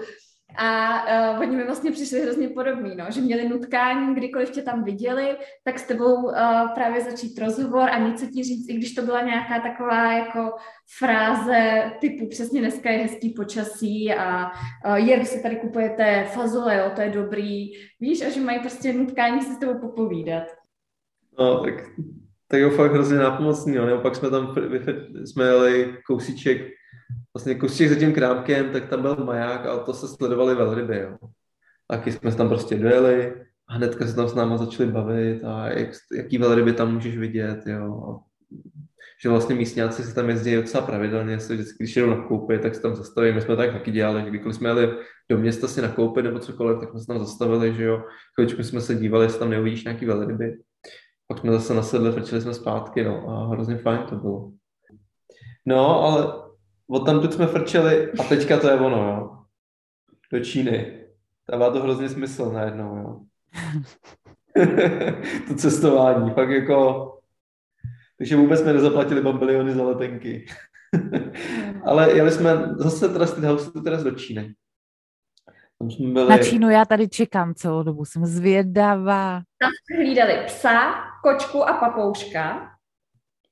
[0.57, 1.01] a
[1.33, 5.37] uh, oni mi vlastně přišli hrozně podobný, no, že měli nutkání, kdykoliv tě tam viděli,
[5.63, 6.33] tak s tebou uh,
[6.75, 10.51] právě začít rozhovor a něco ti říct, i když to byla nějaká taková jako
[10.97, 16.77] fráze typu přesně dneska je hezký počasí a uh, je, vy si tady kupujete fazole,
[16.77, 20.43] jo, to je dobrý, víš, a že mají prostě nutkání se s tebou popovídat.
[21.39, 21.73] No, tak,
[22.47, 24.55] tak jo, fakt hrozně nápomocný, jo, nebo pak jsme tam,
[25.25, 26.61] jsme jeli kousíček
[27.35, 31.17] vlastně kousíček za tím krámkem, tak tam byl maják a to se sledovali velryby, jo.
[31.87, 33.33] Taky jsme tam prostě dojeli
[33.69, 37.59] a hnedka se tam s náma začali bavit a jak, jaký velryby tam můžeš vidět,
[37.65, 38.19] jo.
[39.21, 42.81] Že vlastně místňáci se tam jezdí docela pravidelně, se vždycky, když jdou nakoupit, tak se
[42.81, 43.31] tam zastaví.
[43.31, 44.97] My jsme tak taky dělali, že kdykoliv jsme jeli
[45.29, 48.03] do města si nakoupit nebo cokoliv, tak jsme se tam zastavili, že jo.
[48.35, 50.57] Chvíličku jsme se dívali, jestli tam neuvidíš nějaký velryby.
[51.27, 54.51] pak jsme zase nasedli, frčili jsme zpátky, no a hrozně fajn to bylo.
[55.65, 56.44] No, ale
[56.87, 59.37] od tam jsme frčeli a teďka to je ono, jo.
[60.31, 61.05] Do Číny.
[61.49, 63.19] Dává to hrozně smysl najednou, jo.
[65.47, 67.11] to cestování, fakt jako...
[68.17, 70.45] Takže vůbec jsme nezaplatili bambiliony za letenky.
[71.85, 74.53] Ale jeli jsme zase Trusted House teraz do Číny.
[75.79, 76.29] Tam jsme byli...
[76.29, 79.41] Na Čínu já tady čekám celou dobu, jsem zvědavá.
[79.59, 82.74] Tam jsme hlídali psa, kočku a papouška.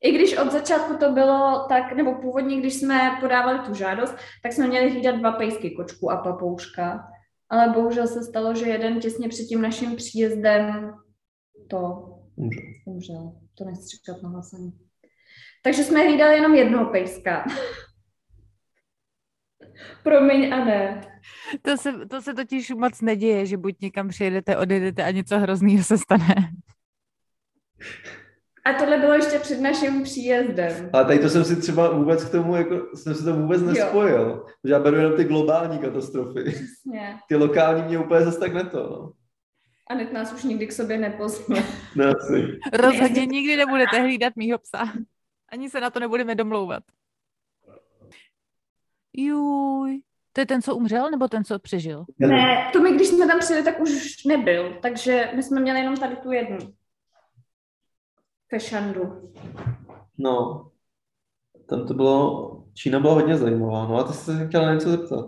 [0.04, 4.54] I když od začátku to bylo tak, nebo původně, když jsme podávali tu žádost, tak
[4.54, 7.08] jsme měli hlídat dva pejsky, kočku a papouška.
[7.49, 10.93] Ale bohužel se stalo, že jeden těsně před tím naším příjezdem
[11.70, 12.10] to
[12.86, 13.34] umřel.
[13.56, 14.72] To nechci říkat na hlasení.
[15.64, 17.45] Takže jsme hlídali jenom jednoho pejska.
[20.04, 21.01] Promiň a ne.
[21.62, 25.84] To se, to se totiž moc neděje, že buď někam přijedete, odjedete a něco hroznýho
[25.84, 26.36] se stane.
[28.66, 30.89] A tohle bylo ještě před naším příjezdem.
[30.93, 34.22] Ale tady to jsem si třeba vůbec k tomu, jako, jsem si to vůbec nespojil.
[34.22, 34.45] Jo.
[34.64, 36.43] Že já beru jenom ty globální katastrofy.
[36.43, 37.18] Přesně.
[37.28, 38.78] Ty lokální mě úplně zase tak neto.
[38.78, 39.11] No.
[39.88, 41.55] A net nás už nikdy k sobě nepozme.
[41.95, 42.59] No, asi.
[42.74, 44.93] Rozhodně nikdy nebudete hlídat mýho psa.
[45.49, 46.84] Ani se na to nebudeme domlouvat.
[49.14, 50.01] Juj.
[50.34, 52.05] To je ten, co umřel, nebo ten, co přežil?
[52.20, 54.78] Ne, to my, když jsme tam přijeli, tak už nebyl.
[54.82, 56.57] Takže my jsme měli jenom tady tu jednu.
[58.50, 59.32] Fešandu.
[60.18, 60.68] No,
[61.70, 63.88] tam to bylo, Čína byla hodně zajímavá.
[63.88, 65.26] No a ty jsi se chtěla něco zeptat.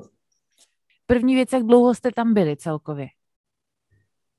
[1.05, 3.07] První věc, jak dlouho jste tam byli celkově?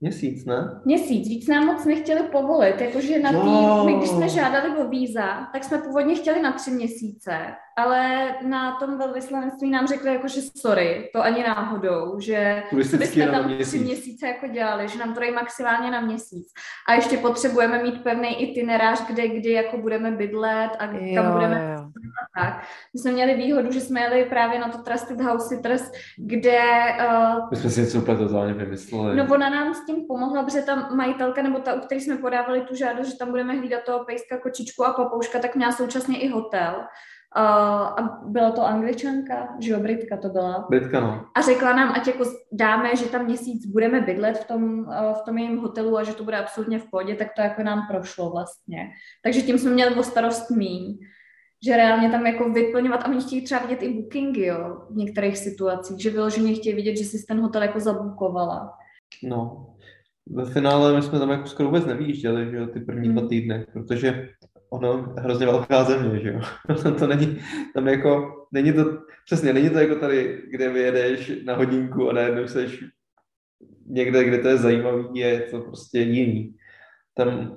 [0.00, 0.80] Měsíc, ne?
[0.84, 5.46] Měsíc, víc nám moc nechtěli povolit, jakože na tý, my když jsme žádali o víza,
[5.52, 10.40] tak jsme původně chtěli na tři měsíce, ale na tom velvyslanectví nám řekli jako, že
[10.56, 13.68] sorry, to ani náhodou, že bychom tam měsíc.
[13.68, 16.48] tři měsíce jako dělali, že nám to dají maximálně na měsíc.
[16.88, 21.74] A ještě potřebujeme mít pevný itinerář, kde kdy jako budeme bydlet a jo, kam budeme
[21.78, 21.88] jo.
[22.38, 22.64] tak.
[22.94, 26.60] My jsme měli výhodu, že jsme jeli právě na to Trusted House Sitters, kde...
[27.08, 29.16] Uh, My jsme si něco úplně totálně vymysleli.
[29.16, 32.60] No ona nám s tím pomohla, protože ta majitelka, nebo ta, u které jsme podávali
[32.60, 36.28] tu žádost, že tam budeme hlídat toho pejska, kočičku a papouška, tak měla současně i
[36.28, 36.74] hotel.
[37.36, 40.66] Uh, a byla to angličanka, že jo, Britka to byla.
[40.70, 41.26] Britka, no.
[41.34, 45.22] A řekla nám, ať jako dáme, že tam měsíc budeme bydlet v tom, uh, v
[45.26, 48.30] tom jejím hotelu a že to bude absolutně v pohodě, tak to jako nám prošlo
[48.30, 48.78] vlastně.
[49.24, 50.98] Takže tím jsme měli o starost míň
[51.66, 55.38] že reálně tam jako vyplňovat a oni chtějí třeba vidět i bookingy, jo, v některých
[55.38, 58.72] situacích, že vyloženě chtějí vidět, že si ten hotel jako zabukovala.
[59.22, 59.66] No,
[60.26, 63.28] ve finále my jsme tam jako skoro vůbec nevyjížděli, že jo, ty první dva hmm.
[63.28, 64.28] týdny, protože
[64.76, 66.40] ono hrozně velká země, že jo.
[66.98, 67.38] to není,
[67.74, 68.84] tam jako, není to,
[69.24, 72.84] přesně, není to jako tady, kde vyjedeš na hodinku a najednou seš
[73.86, 76.54] někde, kde to je zajímavý, je to prostě jiný.
[77.14, 77.56] Tam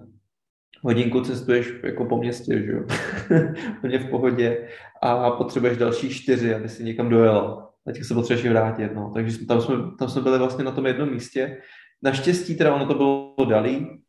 [0.82, 2.84] hodinku cestuješ jako po městě, že jo,
[3.78, 4.68] úplně v pohodě
[5.02, 7.66] a potřebuješ další čtyři, aby si někam dojel.
[7.94, 9.12] Těch se potřebuješ vrátit, no.
[9.14, 11.58] Takže tam jsme, tam jsme byli vlastně na tom jednom místě.
[12.04, 14.02] Naštěstí teda ono to bylo dalí,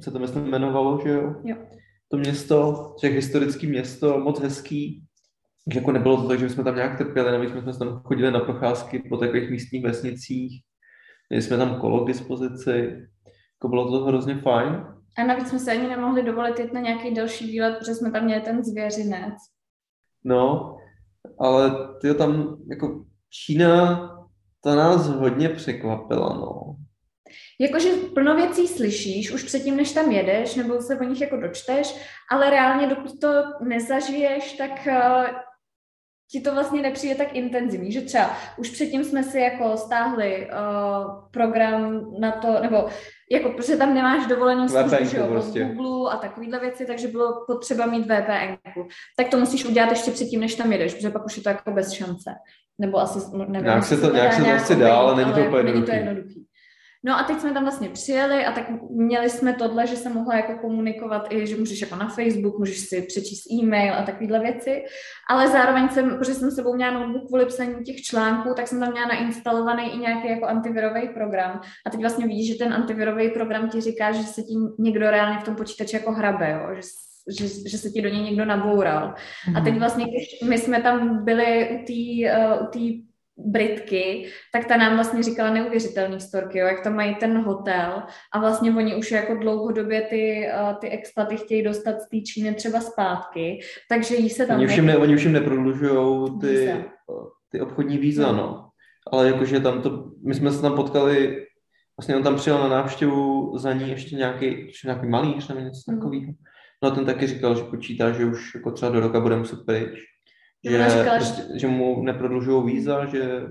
[0.00, 1.34] se to myslím jmenovalo, že jo?
[1.44, 1.56] jo.
[2.08, 5.04] To město, těch historický město, moc hezký.
[5.72, 8.40] Že jako nebylo to tak, že jsme tam nějak trpěli, navíc jsme tam chodili na
[8.40, 10.62] procházky po takových místních vesnicích.
[11.28, 13.08] Měli jsme tam kolo k dispozici.
[13.56, 14.86] Jako bylo to hrozně fajn.
[15.18, 18.24] A navíc jsme se ani nemohli dovolit jít na nějaký další výlet, protože jsme tam
[18.24, 19.34] měli ten zvěřinec.
[20.24, 20.76] No,
[21.38, 24.10] ale ty tam jako Čína,
[24.60, 26.76] ta nás hodně překvapila, no.
[27.60, 31.94] Jakože plno věcí slyšíš už předtím, než tam jedeš, nebo se o nich jako dočteš,
[32.30, 33.28] ale reálně, dokud to
[33.60, 35.26] nezažiješ, tak uh,
[36.30, 41.28] ti to vlastně nepřijde tak intenzivní, že třeba už předtím jsme si jako stáhli uh,
[41.30, 42.88] program na to, nebo
[43.30, 45.64] jako protože tam nemáš dovolenou službu, prostě.
[45.64, 48.80] Google a takovýhle věci, takže bylo potřeba mít VPN.
[49.16, 51.70] Tak to musíš udělat ještě předtím, než tam jedeš, protože pak už je to jako
[51.70, 52.30] bez šance.
[52.78, 53.64] Nebo asi, nevím.
[53.64, 56.46] Nějak se to, nějak se to asi dá, ale není to úplně jednoduchý.
[57.06, 60.36] No a teď jsme tam vlastně přijeli a tak měli jsme tohle, že jsem mohla
[60.36, 64.84] jako komunikovat i, že můžeš jako na Facebook, můžeš si přečíst e-mail a takovéhle věci,
[65.30, 68.90] ale zároveň jsem, protože jsem sebou měla notebook kvůli psaní těch článků, tak jsem tam
[68.92, 73.68] měla nainstalovaný i nějaký jako antivirový program a teď vlastně vidíš, že ten antivirový program
[73.68, 76.74] ti říká, že se tím někdo reálně v tom počítači jako hrabe, jo?
[76.74, 76.82] že
[77.38, 79.08] že, že se ti do něj někdo naboural.
[79.08, 79.58] Mm-hmm.
[79.58, 79.80] A teď mhm.
[79.80, 82.70] vlastně, když my jsme tam byli u té uh, u
[83.36, 88.02] Britky, tak ta nám vlastně říkala neuvěřitelný storky, jo, jak tam mají ten hotel
[88.34, 92.54] a vlastně oni už jako dlouhodobě ty, uh, ty expaty chtějí dostat z té Číny
[92.54, 94.56] třeba zpátky, takže jí se tam...
[94.56, 96.84] Oni už jim, ne, oni už jim neprodlužují ty,
[97.48, 98.68] ty obchodní víza, no.
[99.12, 101.46] Ale jakože tam to, my jsme se tam potkali
[101.98, 105.98] vlastně on tam přijel na návštěvu za ní ještě nějaký, nějaký malíř nebo něco mm.
[105.98, 106.32] takového.
[106.82, 109.58] No a ten taky říkal, že počítá, že už jako třeba do roka bude muset
[109.66, 110.13] pryč.
[110.64, 111.58] Že, říkala, prostě, že...
[111.58, 113.42] že mu neprodlužují víza, že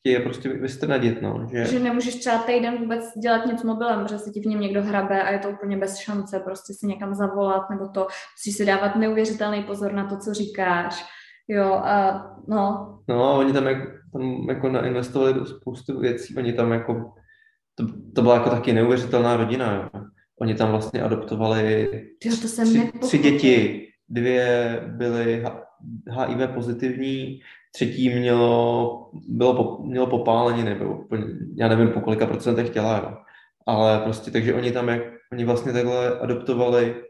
[0.00, 1.48] chtějí je prostě vystrnadit, no.
[1.52, 1.64] Že...
[1.64, 5.22] že nemůžeš třeba týden vůbec dělat nic mobilem, že se ti v něm někdo hrabe
[5.22, 8.06] a je to úplně bez šance prostě si někam zavolat nebo to,
[8.36, 11.04] musíš si dávat neuvěřitelný pozor na to, co říkáš.
[11.48, 12.98] Jo, a no.
[13.08, 13.78] No a oni tam, jak,
[14.12, 17.12] tam jako nainvestovali do spoustu věcí, oni tam jako,
[17.74, 20.02] to, to byla jako taky neuvěřitelná rodina, jo.
[20.40, 21.88] Oni tam vlastně adoptovali
[22.24, 25.44] jo, to jsem tři, tři děti, dvě byly
[26.10, 27.40] HIV pozitivní,
[27.72, 31.04] třetí mělo, bylo, mělo popálení, nebo
[31.56, 33.16] já nevím po kolika procentech těla, jo.
[33.66, 35.02] ale prostě takže oni tam, jak
[35.32, 37.04] oni vlastně takhle adoptovali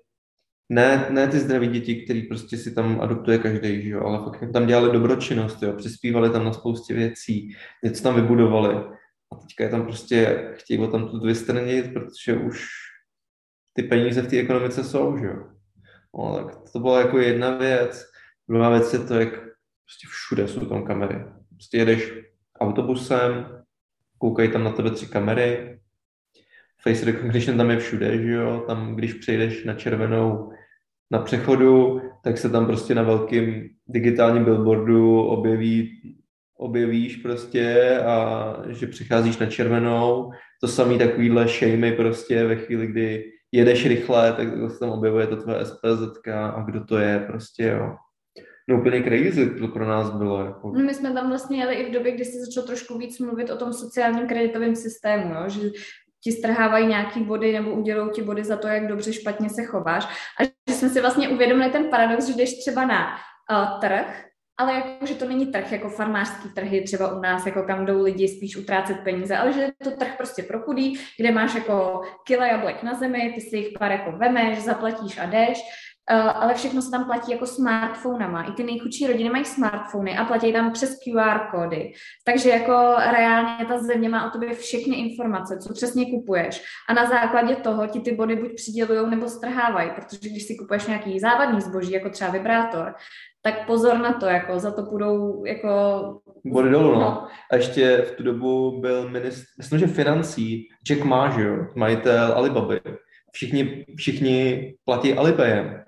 [0.68, 4.52] ne, ne ty zdraví děti, který prostě si tam adoptuje každý, že jo, ale fakt
[4.52, 8.74] tam dělali dobročinnost, jo, přispívali tam na spoustě věcí, něco tam vybudovali
[9.32, 12.68] a teďka je tam prostě, chtějí o tam tu vystranit, protože už
[13.72, 15.46] ty peníze v té ekonomice jsou, že jo.
[16.18, 18.09] No, tak to byla jako jedna věc.
[18.50, 21.24] Druhá věc je to, jak prostě všude jsou tam kamery.
[21.48, 22.12] Prostě jedeš
[22.60, 23.46] autobusem,
[24.18, 25.80] koukají tam na tebe tři kamery,
[26.82, 30.52] face recognition tam je všude, že jo, tam když přejdeš na červenou
[31.10, 36.00] na přechodu, tak se tam prostě na velkém digitálním billboardu objeví,
[36.56, 40.30] objevíš prostě a že přicházíš na červenou.
[40.60, 45.36] To samý takovýhle shamey prostě ve chvíli, kdy jedeš rychle, tak se tam objevuje to
[45.36, 47.96] tvoje SPZ a kdo to je prostě, jo.
[48.68, 50.44] No úplně crazy to pro nás bylo.
[50.44, 50.72] Jako.
[50.74, 53.50] No my jsme tam vlastně jeli i v době, kdy se začalo trošku víc mluvit
[53.50, 55.48] o tom sociálním kreditovém systému, jo?
[55.48, 55.60] že
[56.24, 60.04] ti strhávají nějaký body nebo udělou ti body za to, jak dobře špatně se chováš.
[60.40, 63.08] A že jsme si vlastně uvědomili ten paradox, že jdeš třeba na
[63.50, 64.24] uh, trh,
[64.58, 68.02] ale jako, že to není trh jako farmářský trhy třeba u nás, jako kam jdou
[68.02, 72.02] lidi spíš utrácet peníze, ale že je to trh prostě pro chudý, kde máš jako
[72.26, 75.62] kila jablek na zemi, ty si jich pár jako vemeš, zaplatíš a jdeš
[76.14, 78.42] ale všechno se tam platí jako smartphonama.
[78.42, 81.92] I ty nejchudší rodiny mají smartfony a platí tam přes QR kódy.
[82.24, 86.62] Takže jako reálně ta země má o tobě všechny informace, co přesně kupuješ.
[86.88, 90.86] A na základě toho ti ty body buď přidělují nebo strhávají, protože když si kupuješ
[90.86, 92.94] nějaký závadný zboží, jako třeba vibrátor,
[93.42, 95.68] tak pozor na to, jako za to půjdou jako...
[96.44, 97.00] Body dolů, no.
[97.00, 97.26] no.
[97.52, 102.32] A ještě v tu dobu byl ministr, myslím, že financí, Jack Ma, že jo, majitel
[102.32, 102.80] Alibaby.
[103.32, 105.84] Všichni, všichni platí Alipayem.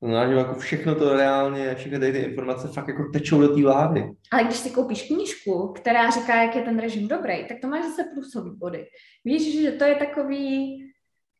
[0.00, 3.62] To znamená, že jako všechno to reálně, všechny ty informace fakt jako tečou do té
[3.62, 4.10] vlády.
[4.32, 7.84] Ale když si koupíš knížku, která říká, jak je ten režim dobrý, tak to máš
[7.84, 8.86] zase plusový body.
[9.24, 10.78] Víš, že to je takový,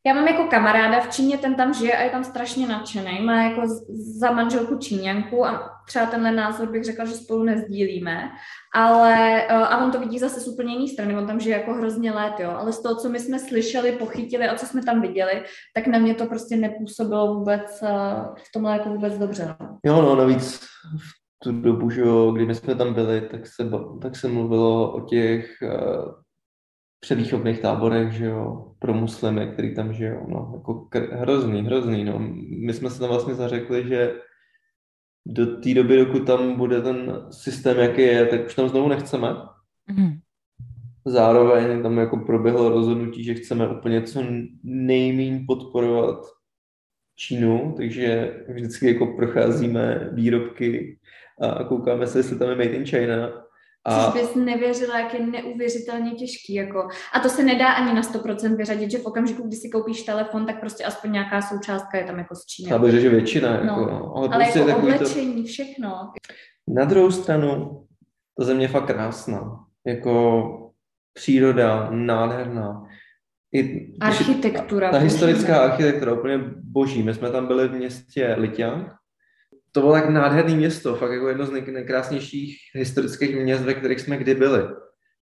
[0.09, 3.21] já mám jako kamaráda v Číně, ten tam žije a je tam strašně nadšený.
[3.21, 3.61] Má jako
[4.19, 8.29] za manželku Číňanku a třeba tenhle názor bych řekla, že spolu nezdílíme,
[8.75, 11.73] ale eh, a on to vidí zase z úplně jiné strany, on tam žije jako
[11.73, 15.01] hrozně let, jo, ale z toho, co my jsme slyšeli, pochytili a co jsme tam
[15.01, 15.43] viděli,
[15.75, 17.89] tak na mě to prostě nepůsobilo vůbec eh,
[18.37, 19.55] v tomhle jako vůbec dobře.
[19.59, 19.77] No.
[19.85, 20.59] Jo, no, navíc
[20.97, 23.69] v tu dobu, že jo, kdy my jsme tam byli, tak se,
[24.01, 26.13] tak se mluvilo o těch uh,
[26.99, 32.19] převýchovných táborech, že jo, pro muslimy, který tam žijou, no, jako hrozný, hrozný, no.
[32.65, 34.15] My jsme se tam vlastně zařekli, že
[35.25, 39.27] do té doby, dokud tam bude ten systém, jaký je, tak už tam znovu nechceme.
[39.87, 40.13] Mm.
[41.05, 44.23] Zároveň tam jako proběhlo rozhodnutí, že chceme úplně co
[44.63, 46.25] nejméně podporovat
[47.15, 50.99] Čínu, takže vždycky jako procházíme výrobky
[51.41, 53.48] a koukáme se, jestli tam je made in China
[53.85, 54.11] a...
[54.11, 56.53] Což bys nevěřila, jak je neuvěřitelně těžký.
[56.53, 56.87] Jako.
[57.13, 60.45] A to se nedá ani na 100% vyřadit, že v okamžiku, kdy si koupíš telefon,
[60.45, 62.79] tak prostě aspoň nějaká součástka je tam jako z Číny.
[62.79, 63.51] Bych že většina.
[63.51, 63.85] Jako, no.
[63.85, 64.15] no.
[64.15, 65.47] Ale, ale prostě jako oblečení, to...
[65.47, 66.11] všechno.
[66.67, 67.81] Na druhou stranu,
[68.37, 69.65] to země je fakt krásná.
[69.87, 70.71] Jako
[71.13, 72.87] příroda, nádherná.
[73.53, 74.91] I, architektura.
[74.91, 77.03] Ta, ta historická architektura úplně boží.
[77.03, 78.98] My jsme tam byli v městě Litěnk
[79.71, 84.17] to bylo tak nádherné město, fakt jako jedno z nejkrásnějších historických měst, ve kterých jsme
[84.17, 84.61] kdy byli.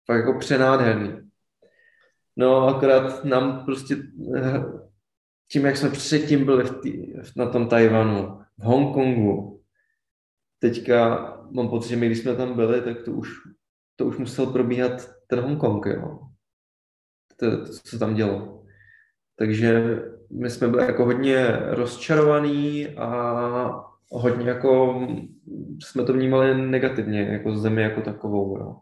[0.06, 1.30] Fakt jako přenádherný.
[2.36, 3.96] No akorát nám prostě
[4.36, 4.64] eh,
[5.52, 9.62] tím, jak jsme předtím byli v tý, na tom Tajvanu, v Hongkongu,
[10.58, 13.28] teďka mám pocit, že my, když jsme tam byli, tak to už,
[13.96, 16.18] to už musel probíhat ten Hongkong, jo.
[17.36, 18.64] To, to, co tam dělo.
[19.36, 25.00] Takže my jsme byli jako hodně rozčarovaní a hodně jako
[25.82, 28.76] jsme to vnímali negativně, jako zemi jako takovou, jo.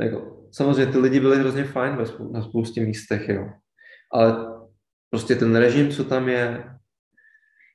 [0.00, 3.48] Jako, samozřejmě ty lidi byli hrozně fajn ve spou- na spoustě místech, jo.
[4.12, 4.46] Ale
[5.10, 6.64] prostě ten režim, co tam je,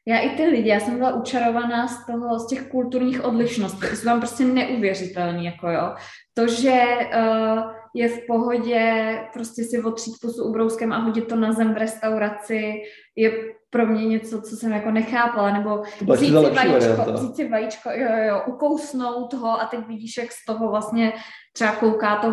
[0.07, 3.87] já i ty lidi, já jsem byla učarovaná z toho, z těch kulturních odlišností.
[3.87, 5.95] Jsou tam prostě neuvěřitelný, jako jo.
[6.33, 6.83] To, že
[7.15, 11.77] uh, je v pohodě prostě si otřít pusu ubrouskem a hodit to na zem v
[11.77, 12.73] restauraci,
[13.15, 13.31] je
[13.69, 18.09] pro mě něco, co jsem jako nechápala, nebo vzít si, vajíčko, vzít si vajíčko, jo,
[18.27, 21.13] jo, ukousnout ho a teď vidíš, jak z toho vlastně
[21.53, 22.31] třeba kouká to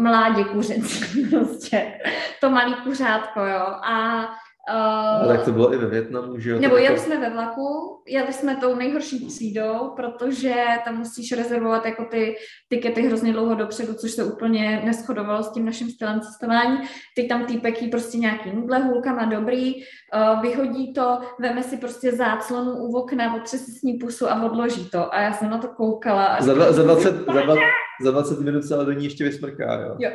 [0.00, 1.98] mládě kuřecí, prostě.
[2.40, 4.26] To malý kuřátko, jo, a
[4.70, 6.60] Uh, Ale tak to bylo i ve Větnamu, že jo?
[6.60, 7.00] Nebo jeli jako...
[7.00, 7.62] jsme ve vlaku,
[8.08, 10.54] jeli jsme tou nejhorší třídou, protože
[10.84, 12.36] tam musíš rezervovat jako ty
[12.68, 16.78] tikety hrozně dlouho dopředu, což se úplně neschodovalo s tím naším stylem cestování.
[17.16, 22.12] Teď tam týpek jí prostě nějaký nudle, hůlkama dobrý, uh, vyhodí to, veme si prostě
[22.12, 25.14] záclonu u okna, otře si s ní pusu a odloží to.
[25.14, 26.24] A já jsem na to koukala.
[26.24, 27.60] A za, dva, za, 20, za, 20,
[28.04, 29.96] za 20 minut se ale do ní ještě vysmrká, jo?
[29.98, 30.10] Jo,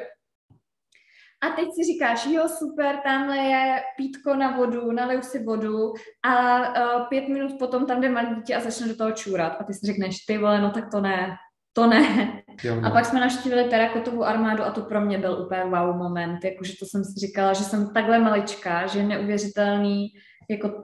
[1.42, 5.94] a teď si říkáš, jo, super, tamhle je pítko na vodu, naliju si vodu
[6.26, 9.58] a uh, pět minut potom tam jde malé dítě a začne do toho čůrat.
[9.60, 11.36] A ty si řekneš, ty vole, no tak to ne,
[11.74, 12.32] to ne.
[12.64, 12.88] Jo, no.
[12.88, 16.74] A pak jsme navštívili terakotovou armádu a to pro mě byl úplně wow moment, jakože
[16.80, 20.08] to jsem si říkala, že jsem takhle maličká, že je neuvěřitelný,
[20.50, 20.84] jako,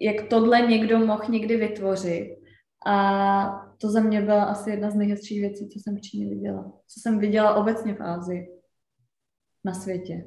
[0.00, 2.36] jak tohle někdo mohl někdy vytvořit.
[2.86, 6.62] A to za mě byla asi jedna z nejhezčích věcí, co jsem v Číně viděla.
[6.64, 8.61] Co jsem viděla obecně v Ázii
[9.64, 10.24] na světě.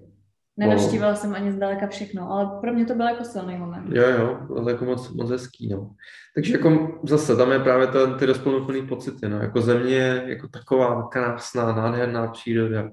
[0.58, 1.20] Nenavštívila wow.
[1.20, 3.96] jsem ani zdaleka všechno, ale pro mě to byl jako silný moment.
[3.96, 5.92] Jo, jo, ale jako moc, moc hezký, no.
[6.36, 9.38] Takže jako zase tam je právě ten, ty rozplnutelný pocity, no.
[9.38, 12.90] Jako země, jako taková krásná, nádherná příroda.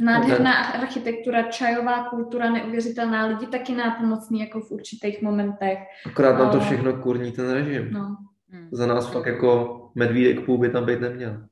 [0.00, 0.80] Nádherná ten...
[0.80, 5.78] architektura, čajová kultura, neuvěřitelná, lidi taky nápomocní jako v určitých momentech.
[6.06, 6.52] Akorát tam ale...
[6.52, 7.90] to všechno kurní ten režim.
[7.92, 8.16] No.
[8.72, 11.44] Za nás fakt jako medvídek půl by tam být neměl.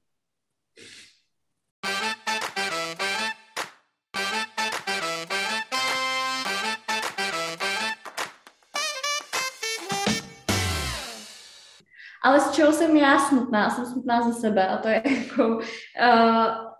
[12.24, 16.72] Ale z čeho jsem já smutná, jsem smutná za sebe a to je jako, uh,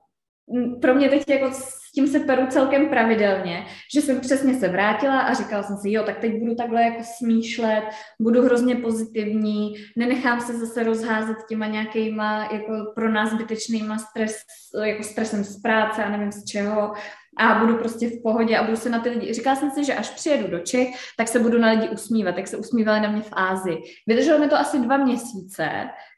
[0.81, 5.21] pro mě teď jako s tím se peru celkem pravidelně, že jsem přesně se vrátila
[5.21, 7.83] a říkala jsem si, jo, tak teď budu takhle jako smýšlet,
[8.21, 14.37] budu hrozně pozitivní, nenechám se zase rozházet těma nějakýma jako pro nás zbytečnýma stres,
[14.85, 16.93] jako stresem z práce a nevím z čeho
[17.39, 19.95] a budu prostě v pohodě a budu se na ty lidi, říkala jsem si, že
[19.95, 23.23] až přijedu do Čech, tak se budu na lidi usmívat, jak se usmívali na mě
[23.23, 23.79] v Ázii.
[24.07, 25.69] Vydrželo mi to asi dva měsíce,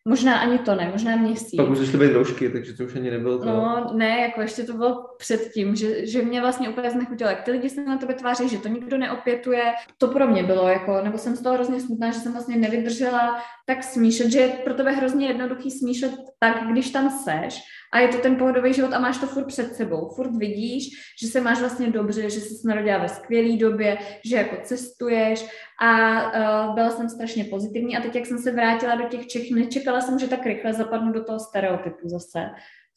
[0.09, 1.57] možná ani to ne, možná měsíc.
[1.57, 3.45] Pak už začaly být roušky, takže to už ani nebylo to.
[3.45, 7.51] No ne, jako ještě to bylo předtím, že, že mě vlastně úplně znechutilo, jak ty
[7.51, 9.63] lidi se na tebe tváří, že to nikdo neopětuje.
[9.99, 13.43] To pro mě bylo jako, nebo jsem z toho hrozně smutná, že jsem vlastně nevydržela
[13.67, 17.63] tak smíšet, že je pro tebe hrozně jednoduchý smíšet tak, když tam seš
[17.95, 20.09] a je to ten pohodový život a máš to furt před sebou.
[20.17, 20.89] Furt vidíš,
[21.23, 25.47] že se máš vlastně dobře, že jsi narodila ve skvělé době, že jako cestuješ
[25.83, 26.23] a
[26.69, 30.01] uh, byla jsem strašně pozitivní a teď, jak jsem se vrátila do těch Čech, nečekala
[30.01, 32.47] jsem, že tak rychle zapadnu do toho stereotypu zase.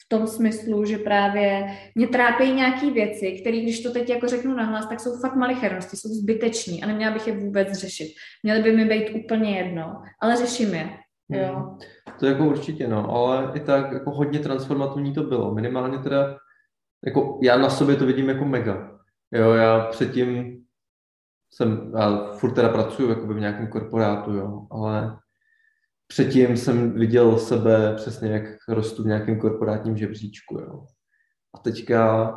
[0.06, 1.66] V tom smyslu, že právě
[1.96, 5.98] mě trápí nějaké věci, které, když to teď jako řeknu nahlas, tak jsou fakt malichernosti,
[5.98, 8.08] jsou zbyteční a neměla bych je vůbec řešit.
[8.44, 10.90] Měly by mi být úplně jedno, ale řeším je.
[11.30, 11.56] Jo.
[11.56, 11.78] Hmm.
[12.20, 15.54] To jako určitě, no, ale i tak jako hodně transformativní to bylo.
[15.54, 16.38] Minimálně teda,
[17.06, 18.92] jako já na sobě to vidím jako mega.
[19.32, 20.58] Jo, já předtím
[21.54, 25.18] jsem, já furt teda pracuju jako v nějakém korporátu, jo, ale
[26.08, 30.86] předtím jsem viděl sebe přesně, jak rostu v nějakém korporátním žebříčku, jo.
[31.56, 32.34] A teďka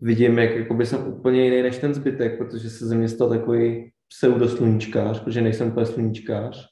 [0.00, 3.92] vidím, jak jakoby jsem úplně jiný než ten zbytek, protože se ze mě stal takový
[4.08, 6.68] pseudosluníčkář, protože nejsem úplně sluníčkář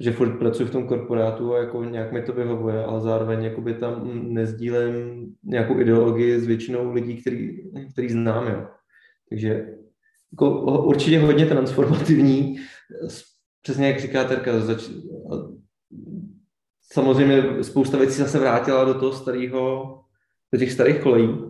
[0.00, 3.74] že furt pracuji v tom korporátu a jako nějak mi to vyhovuje, ale zároveň jakoby
[3.74, 4.94] tam nezdílem
[5.44, 7.58] nějakou ideologii s většinou lidí, který,
[7.92, 8.46] který znám.
[8.48, 8.68] Jo.
[9.28, 9.66] Takže
[10.32, 12.56] jako určitě hodně transformativní,
[13.62, 14.82] přesně jak říká Terka, zač...
[16.92, 19.92] samozřejmě spousta věcí zase vrátila do toho starého,
[20.52, 21.46] do těch starých kolejí,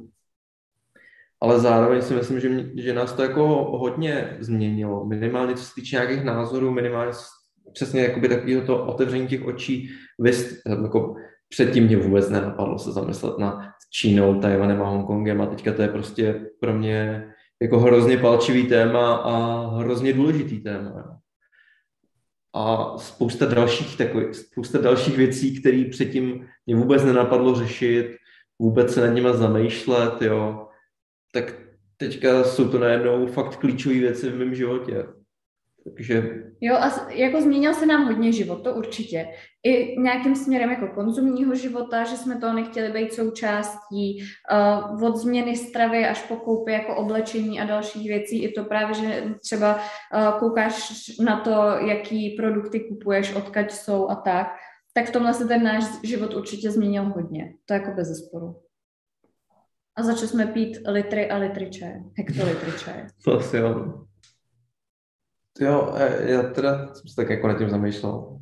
[1.41, 3.47] ale zároveň si myslím, že, mě, že nás to jako
[3.79, 7.13] hodně změnilo, minimálně co se týče nějakých názorů, minimálně
[7.73, 11.15] přesně jakoby takového to otevření těch očí, vys, jako
[11.49, 15.89] předtím mě vůbec nenapadlo se zamyslet na Čínou, Tajvanem a Hongkongem a teďka to je
[15.89, 17.27] prostě pro mě
[17.63, 21.21] jako hrozně palčivý téma a hrozně důležitý téma.
[22.55, 28.17] A spousta dalších takových, spousta dalších věcí, které předtím mě vůbec nenapadlo řešit,
[28.59, 30.69] vůbec se nad nimi zamýšlet, jo,
[31.33, 31.55] tak
[31.97, 35.07] teďka jsou to najednou fakt klíčové věci v mém životě.
[35.95, 36.43] Takže...
[36.61, 39.29] Jo, a jako změnil se nám hodně život, to určitě.
[39.65, 44.23] I nějakým směrem jako konzumního života, že jsme toho nechtěli být součástí,
[44.93, 48.45] uh, od změny stravy až po koupy jako oblečení a dalších věcí.
[48.45, 50.93] I to právě, že třeba uh, koukáš
[51.25, 51.51] na to,
[51.87, 54.47] jaký produkty kupuješ, odkaď jsou a tak.
[54.95, 57.55] Tak v tomhle se ten náš život určitě změnil hodně.
[57.65, 58.57] To jako bez zesporu.
[59.97, 63.07] a začali jsme pít litry a litry čaje, hektolitry čaje.
[63.25, 64.07] To asi jo.
[65.61, 68.41] Jo, e, já teda jsem se tak jako nad tím zamýšlel.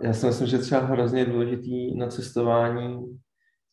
[0.00, 3.20] Já si myslím, že třeba hrozně důležitý na cestování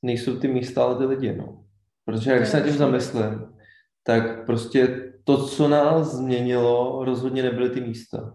[0.02, 1.64] nejsou ty místa, ale ty lidi, no.
[2.06, 3.46] Protože jak se nad tím zamyslím,
[4.04, 8.34] tak prostě to, co nás změnilo, rozhodně nebyly ty místa.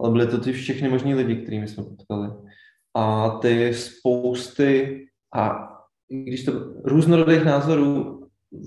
[0.00, 2.28] Ale byly to ty všechny možní lidi, kterými jsme potkali.
[2.94, 5.00] A ty spousty
[5.34, 5.68] a
[6.08, 6.52] když to
[6.84, 8.20] různorodých názorů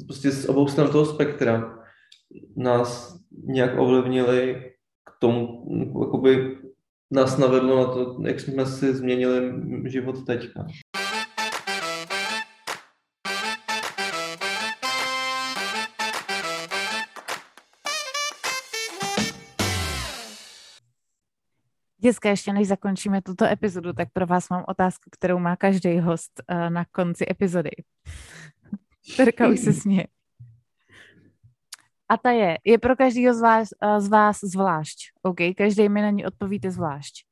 [0.08, 1.83] prostě z obou stran toho spektra
[2.56, 4.72] nás nějak ovlivnili
[5.06, 5.66] k tomu,
[6.02, 6.58] jakoby
[7.12, 9.54] nás navedlo na to, jak jsme si změnili
[9.90, 10.66] život teďka.
[22.04, 26.44] Děcka, ještě než zakončíme tuto epizodu, tak pro vás mám otázku, kterou má každý host
[26.52, 27.72] uh, na konci epizody.
[29.18, 30.08] Terka už se směje.
[32.10, 34.98] A ta je, je pro každého z vás, uh, z vás zvlášť.
[35.22, 37.26] OK, každý mi na ní odpovíte zvlášť.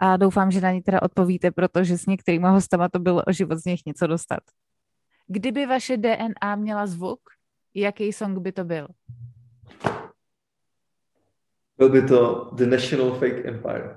[0.00, 3.58] A doufám, že na ní teda odpovíte, protože s některými hostama to bylo o život
[3.58, 4.40] z nich něco dostat.
[5.26, 7.20] Kdyby vaše DNA měla zvuk,
[7.74, 8.88] jaký song by to byl?
[11.78, 13.96] Byl by to The National Fake Empire.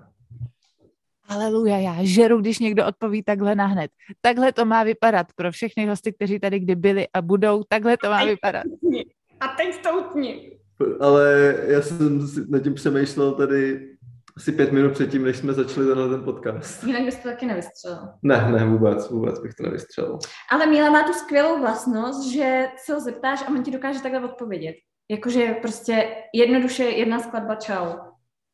[1.27, 3.91] Aleluja, já žeru, když někdo odpoví takhle nahned.
[4.21, 8.09] Takhle to má vypadat pro všechny hosty, kteří tady kdy byli a budou, takhle to
[8.09, 8.63] má vypadat.
[9.39, 10.59] A teď stoutni.
[10.99, 13.89] Ale já jsem nad tím přemýšlel tady
[14.37, 16.83] asi pět minut předtím, než jsme začali tenhle ten podcast.
[16.83, 17.99] Jinak bys to taky nevystřelil.
[18.23, 20.19] Ne, ne, vůbec, vůbec bych to nevystřelil.
[20.51, 24.19] Ale Míla má tu skvělou vlastnost, že se ho zeptáš a on ti dokáže takhle
[24.19, 24.75] odpovědět.
[25.09, 27.93] Jakože prostě jednoduše jedna skladba čau.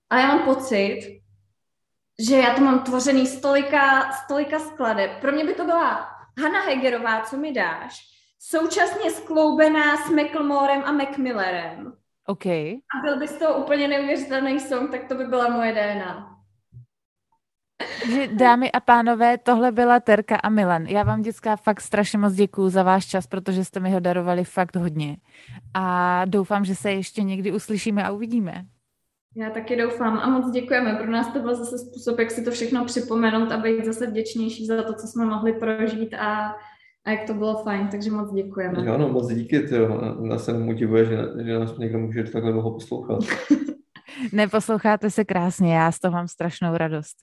[0.09, 1.21] Ale já mám pocit,
[2.27, 5.11] že já to mám tvořený stolika, stolika skladeb.
[5.21, 6.07] Pro mě by to byla
[6.41, 7.99] Hanna Hegerová, co mi dáš,
[8.41, 11.93] současně skloubená s McLemorem a Macmillerem.
[12.25, 12.45] OK.
[12.45, 16.37] A byl bys to úplně neuvěřitelný song, tak to by byla moje DNA.
[18.13, 20.85] Že, dámy a pánové, tohle byla Terka a Milan.
[20.85, 24.43] Já vám, dětská, fakt strašně moc děkuju za váš čas, protože jste mi ho darovali
[24.43, 25.17] fakt hodně.
[25.73, 28.65] A doufám, že se ještě někdy uslyšíme a uvidíme.
[29.35, 30.95] Já taky doufám a moc děkujeme.
[30.95, 34.65] Pro nás to byl zase způsob, jak si to všechno připomenout a být zase vděčnější
[34.65, 36.55] za to, co jsme mohli prožít a,
[37.05, 38.85] a jak to bylo fajn, takže moc děkujeme.
[38.85, 39.75] Jo, no moc díky, ty
[40.19, 43.19] Nás se motivuje, že, že nás někdo může takhle dlouho poslouchat.
[44.33, 47.17] Neposloucháte se krásně, já z toho mám strašnou radost.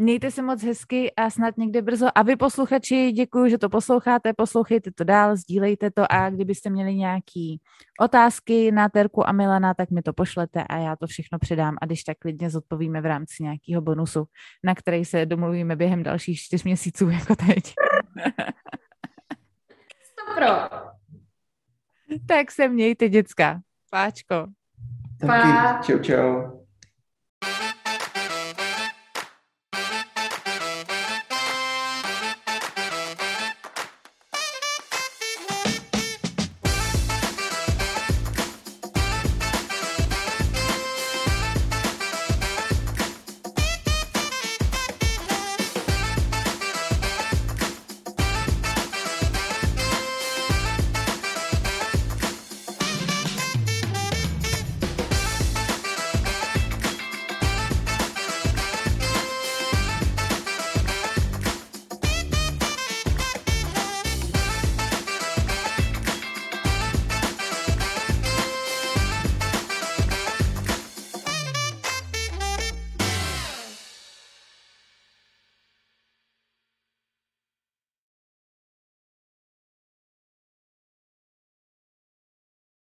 [0.00, 2.06] Mějte se moc hezky a snad někde brzo.
[2.14, 6.94] A vy posluchači, děkuji, že to posloucháte, poslouchejte to dál, sdílejte to a kdybyste měli
[6.94, 7.60] nějaký
[8.00, 11.86] otázky na Terku a Milana, tak mi to pošlete a já to všechno předám a
[11.86, 14.24] když tak klidně zodpovíme v rámci nějakého bonusu,
[14.64, 17.74] na který se domluvíme během dalších čtyř měsíců, jako teď.
[20.32, 20.78] Stopro.
[22.26, 23.60] tak se mějte, děcka.
[23.90, 24.46] Páčko.
[25.20, 25.86] Taky.
[25.92, 26.58] Čau, čau.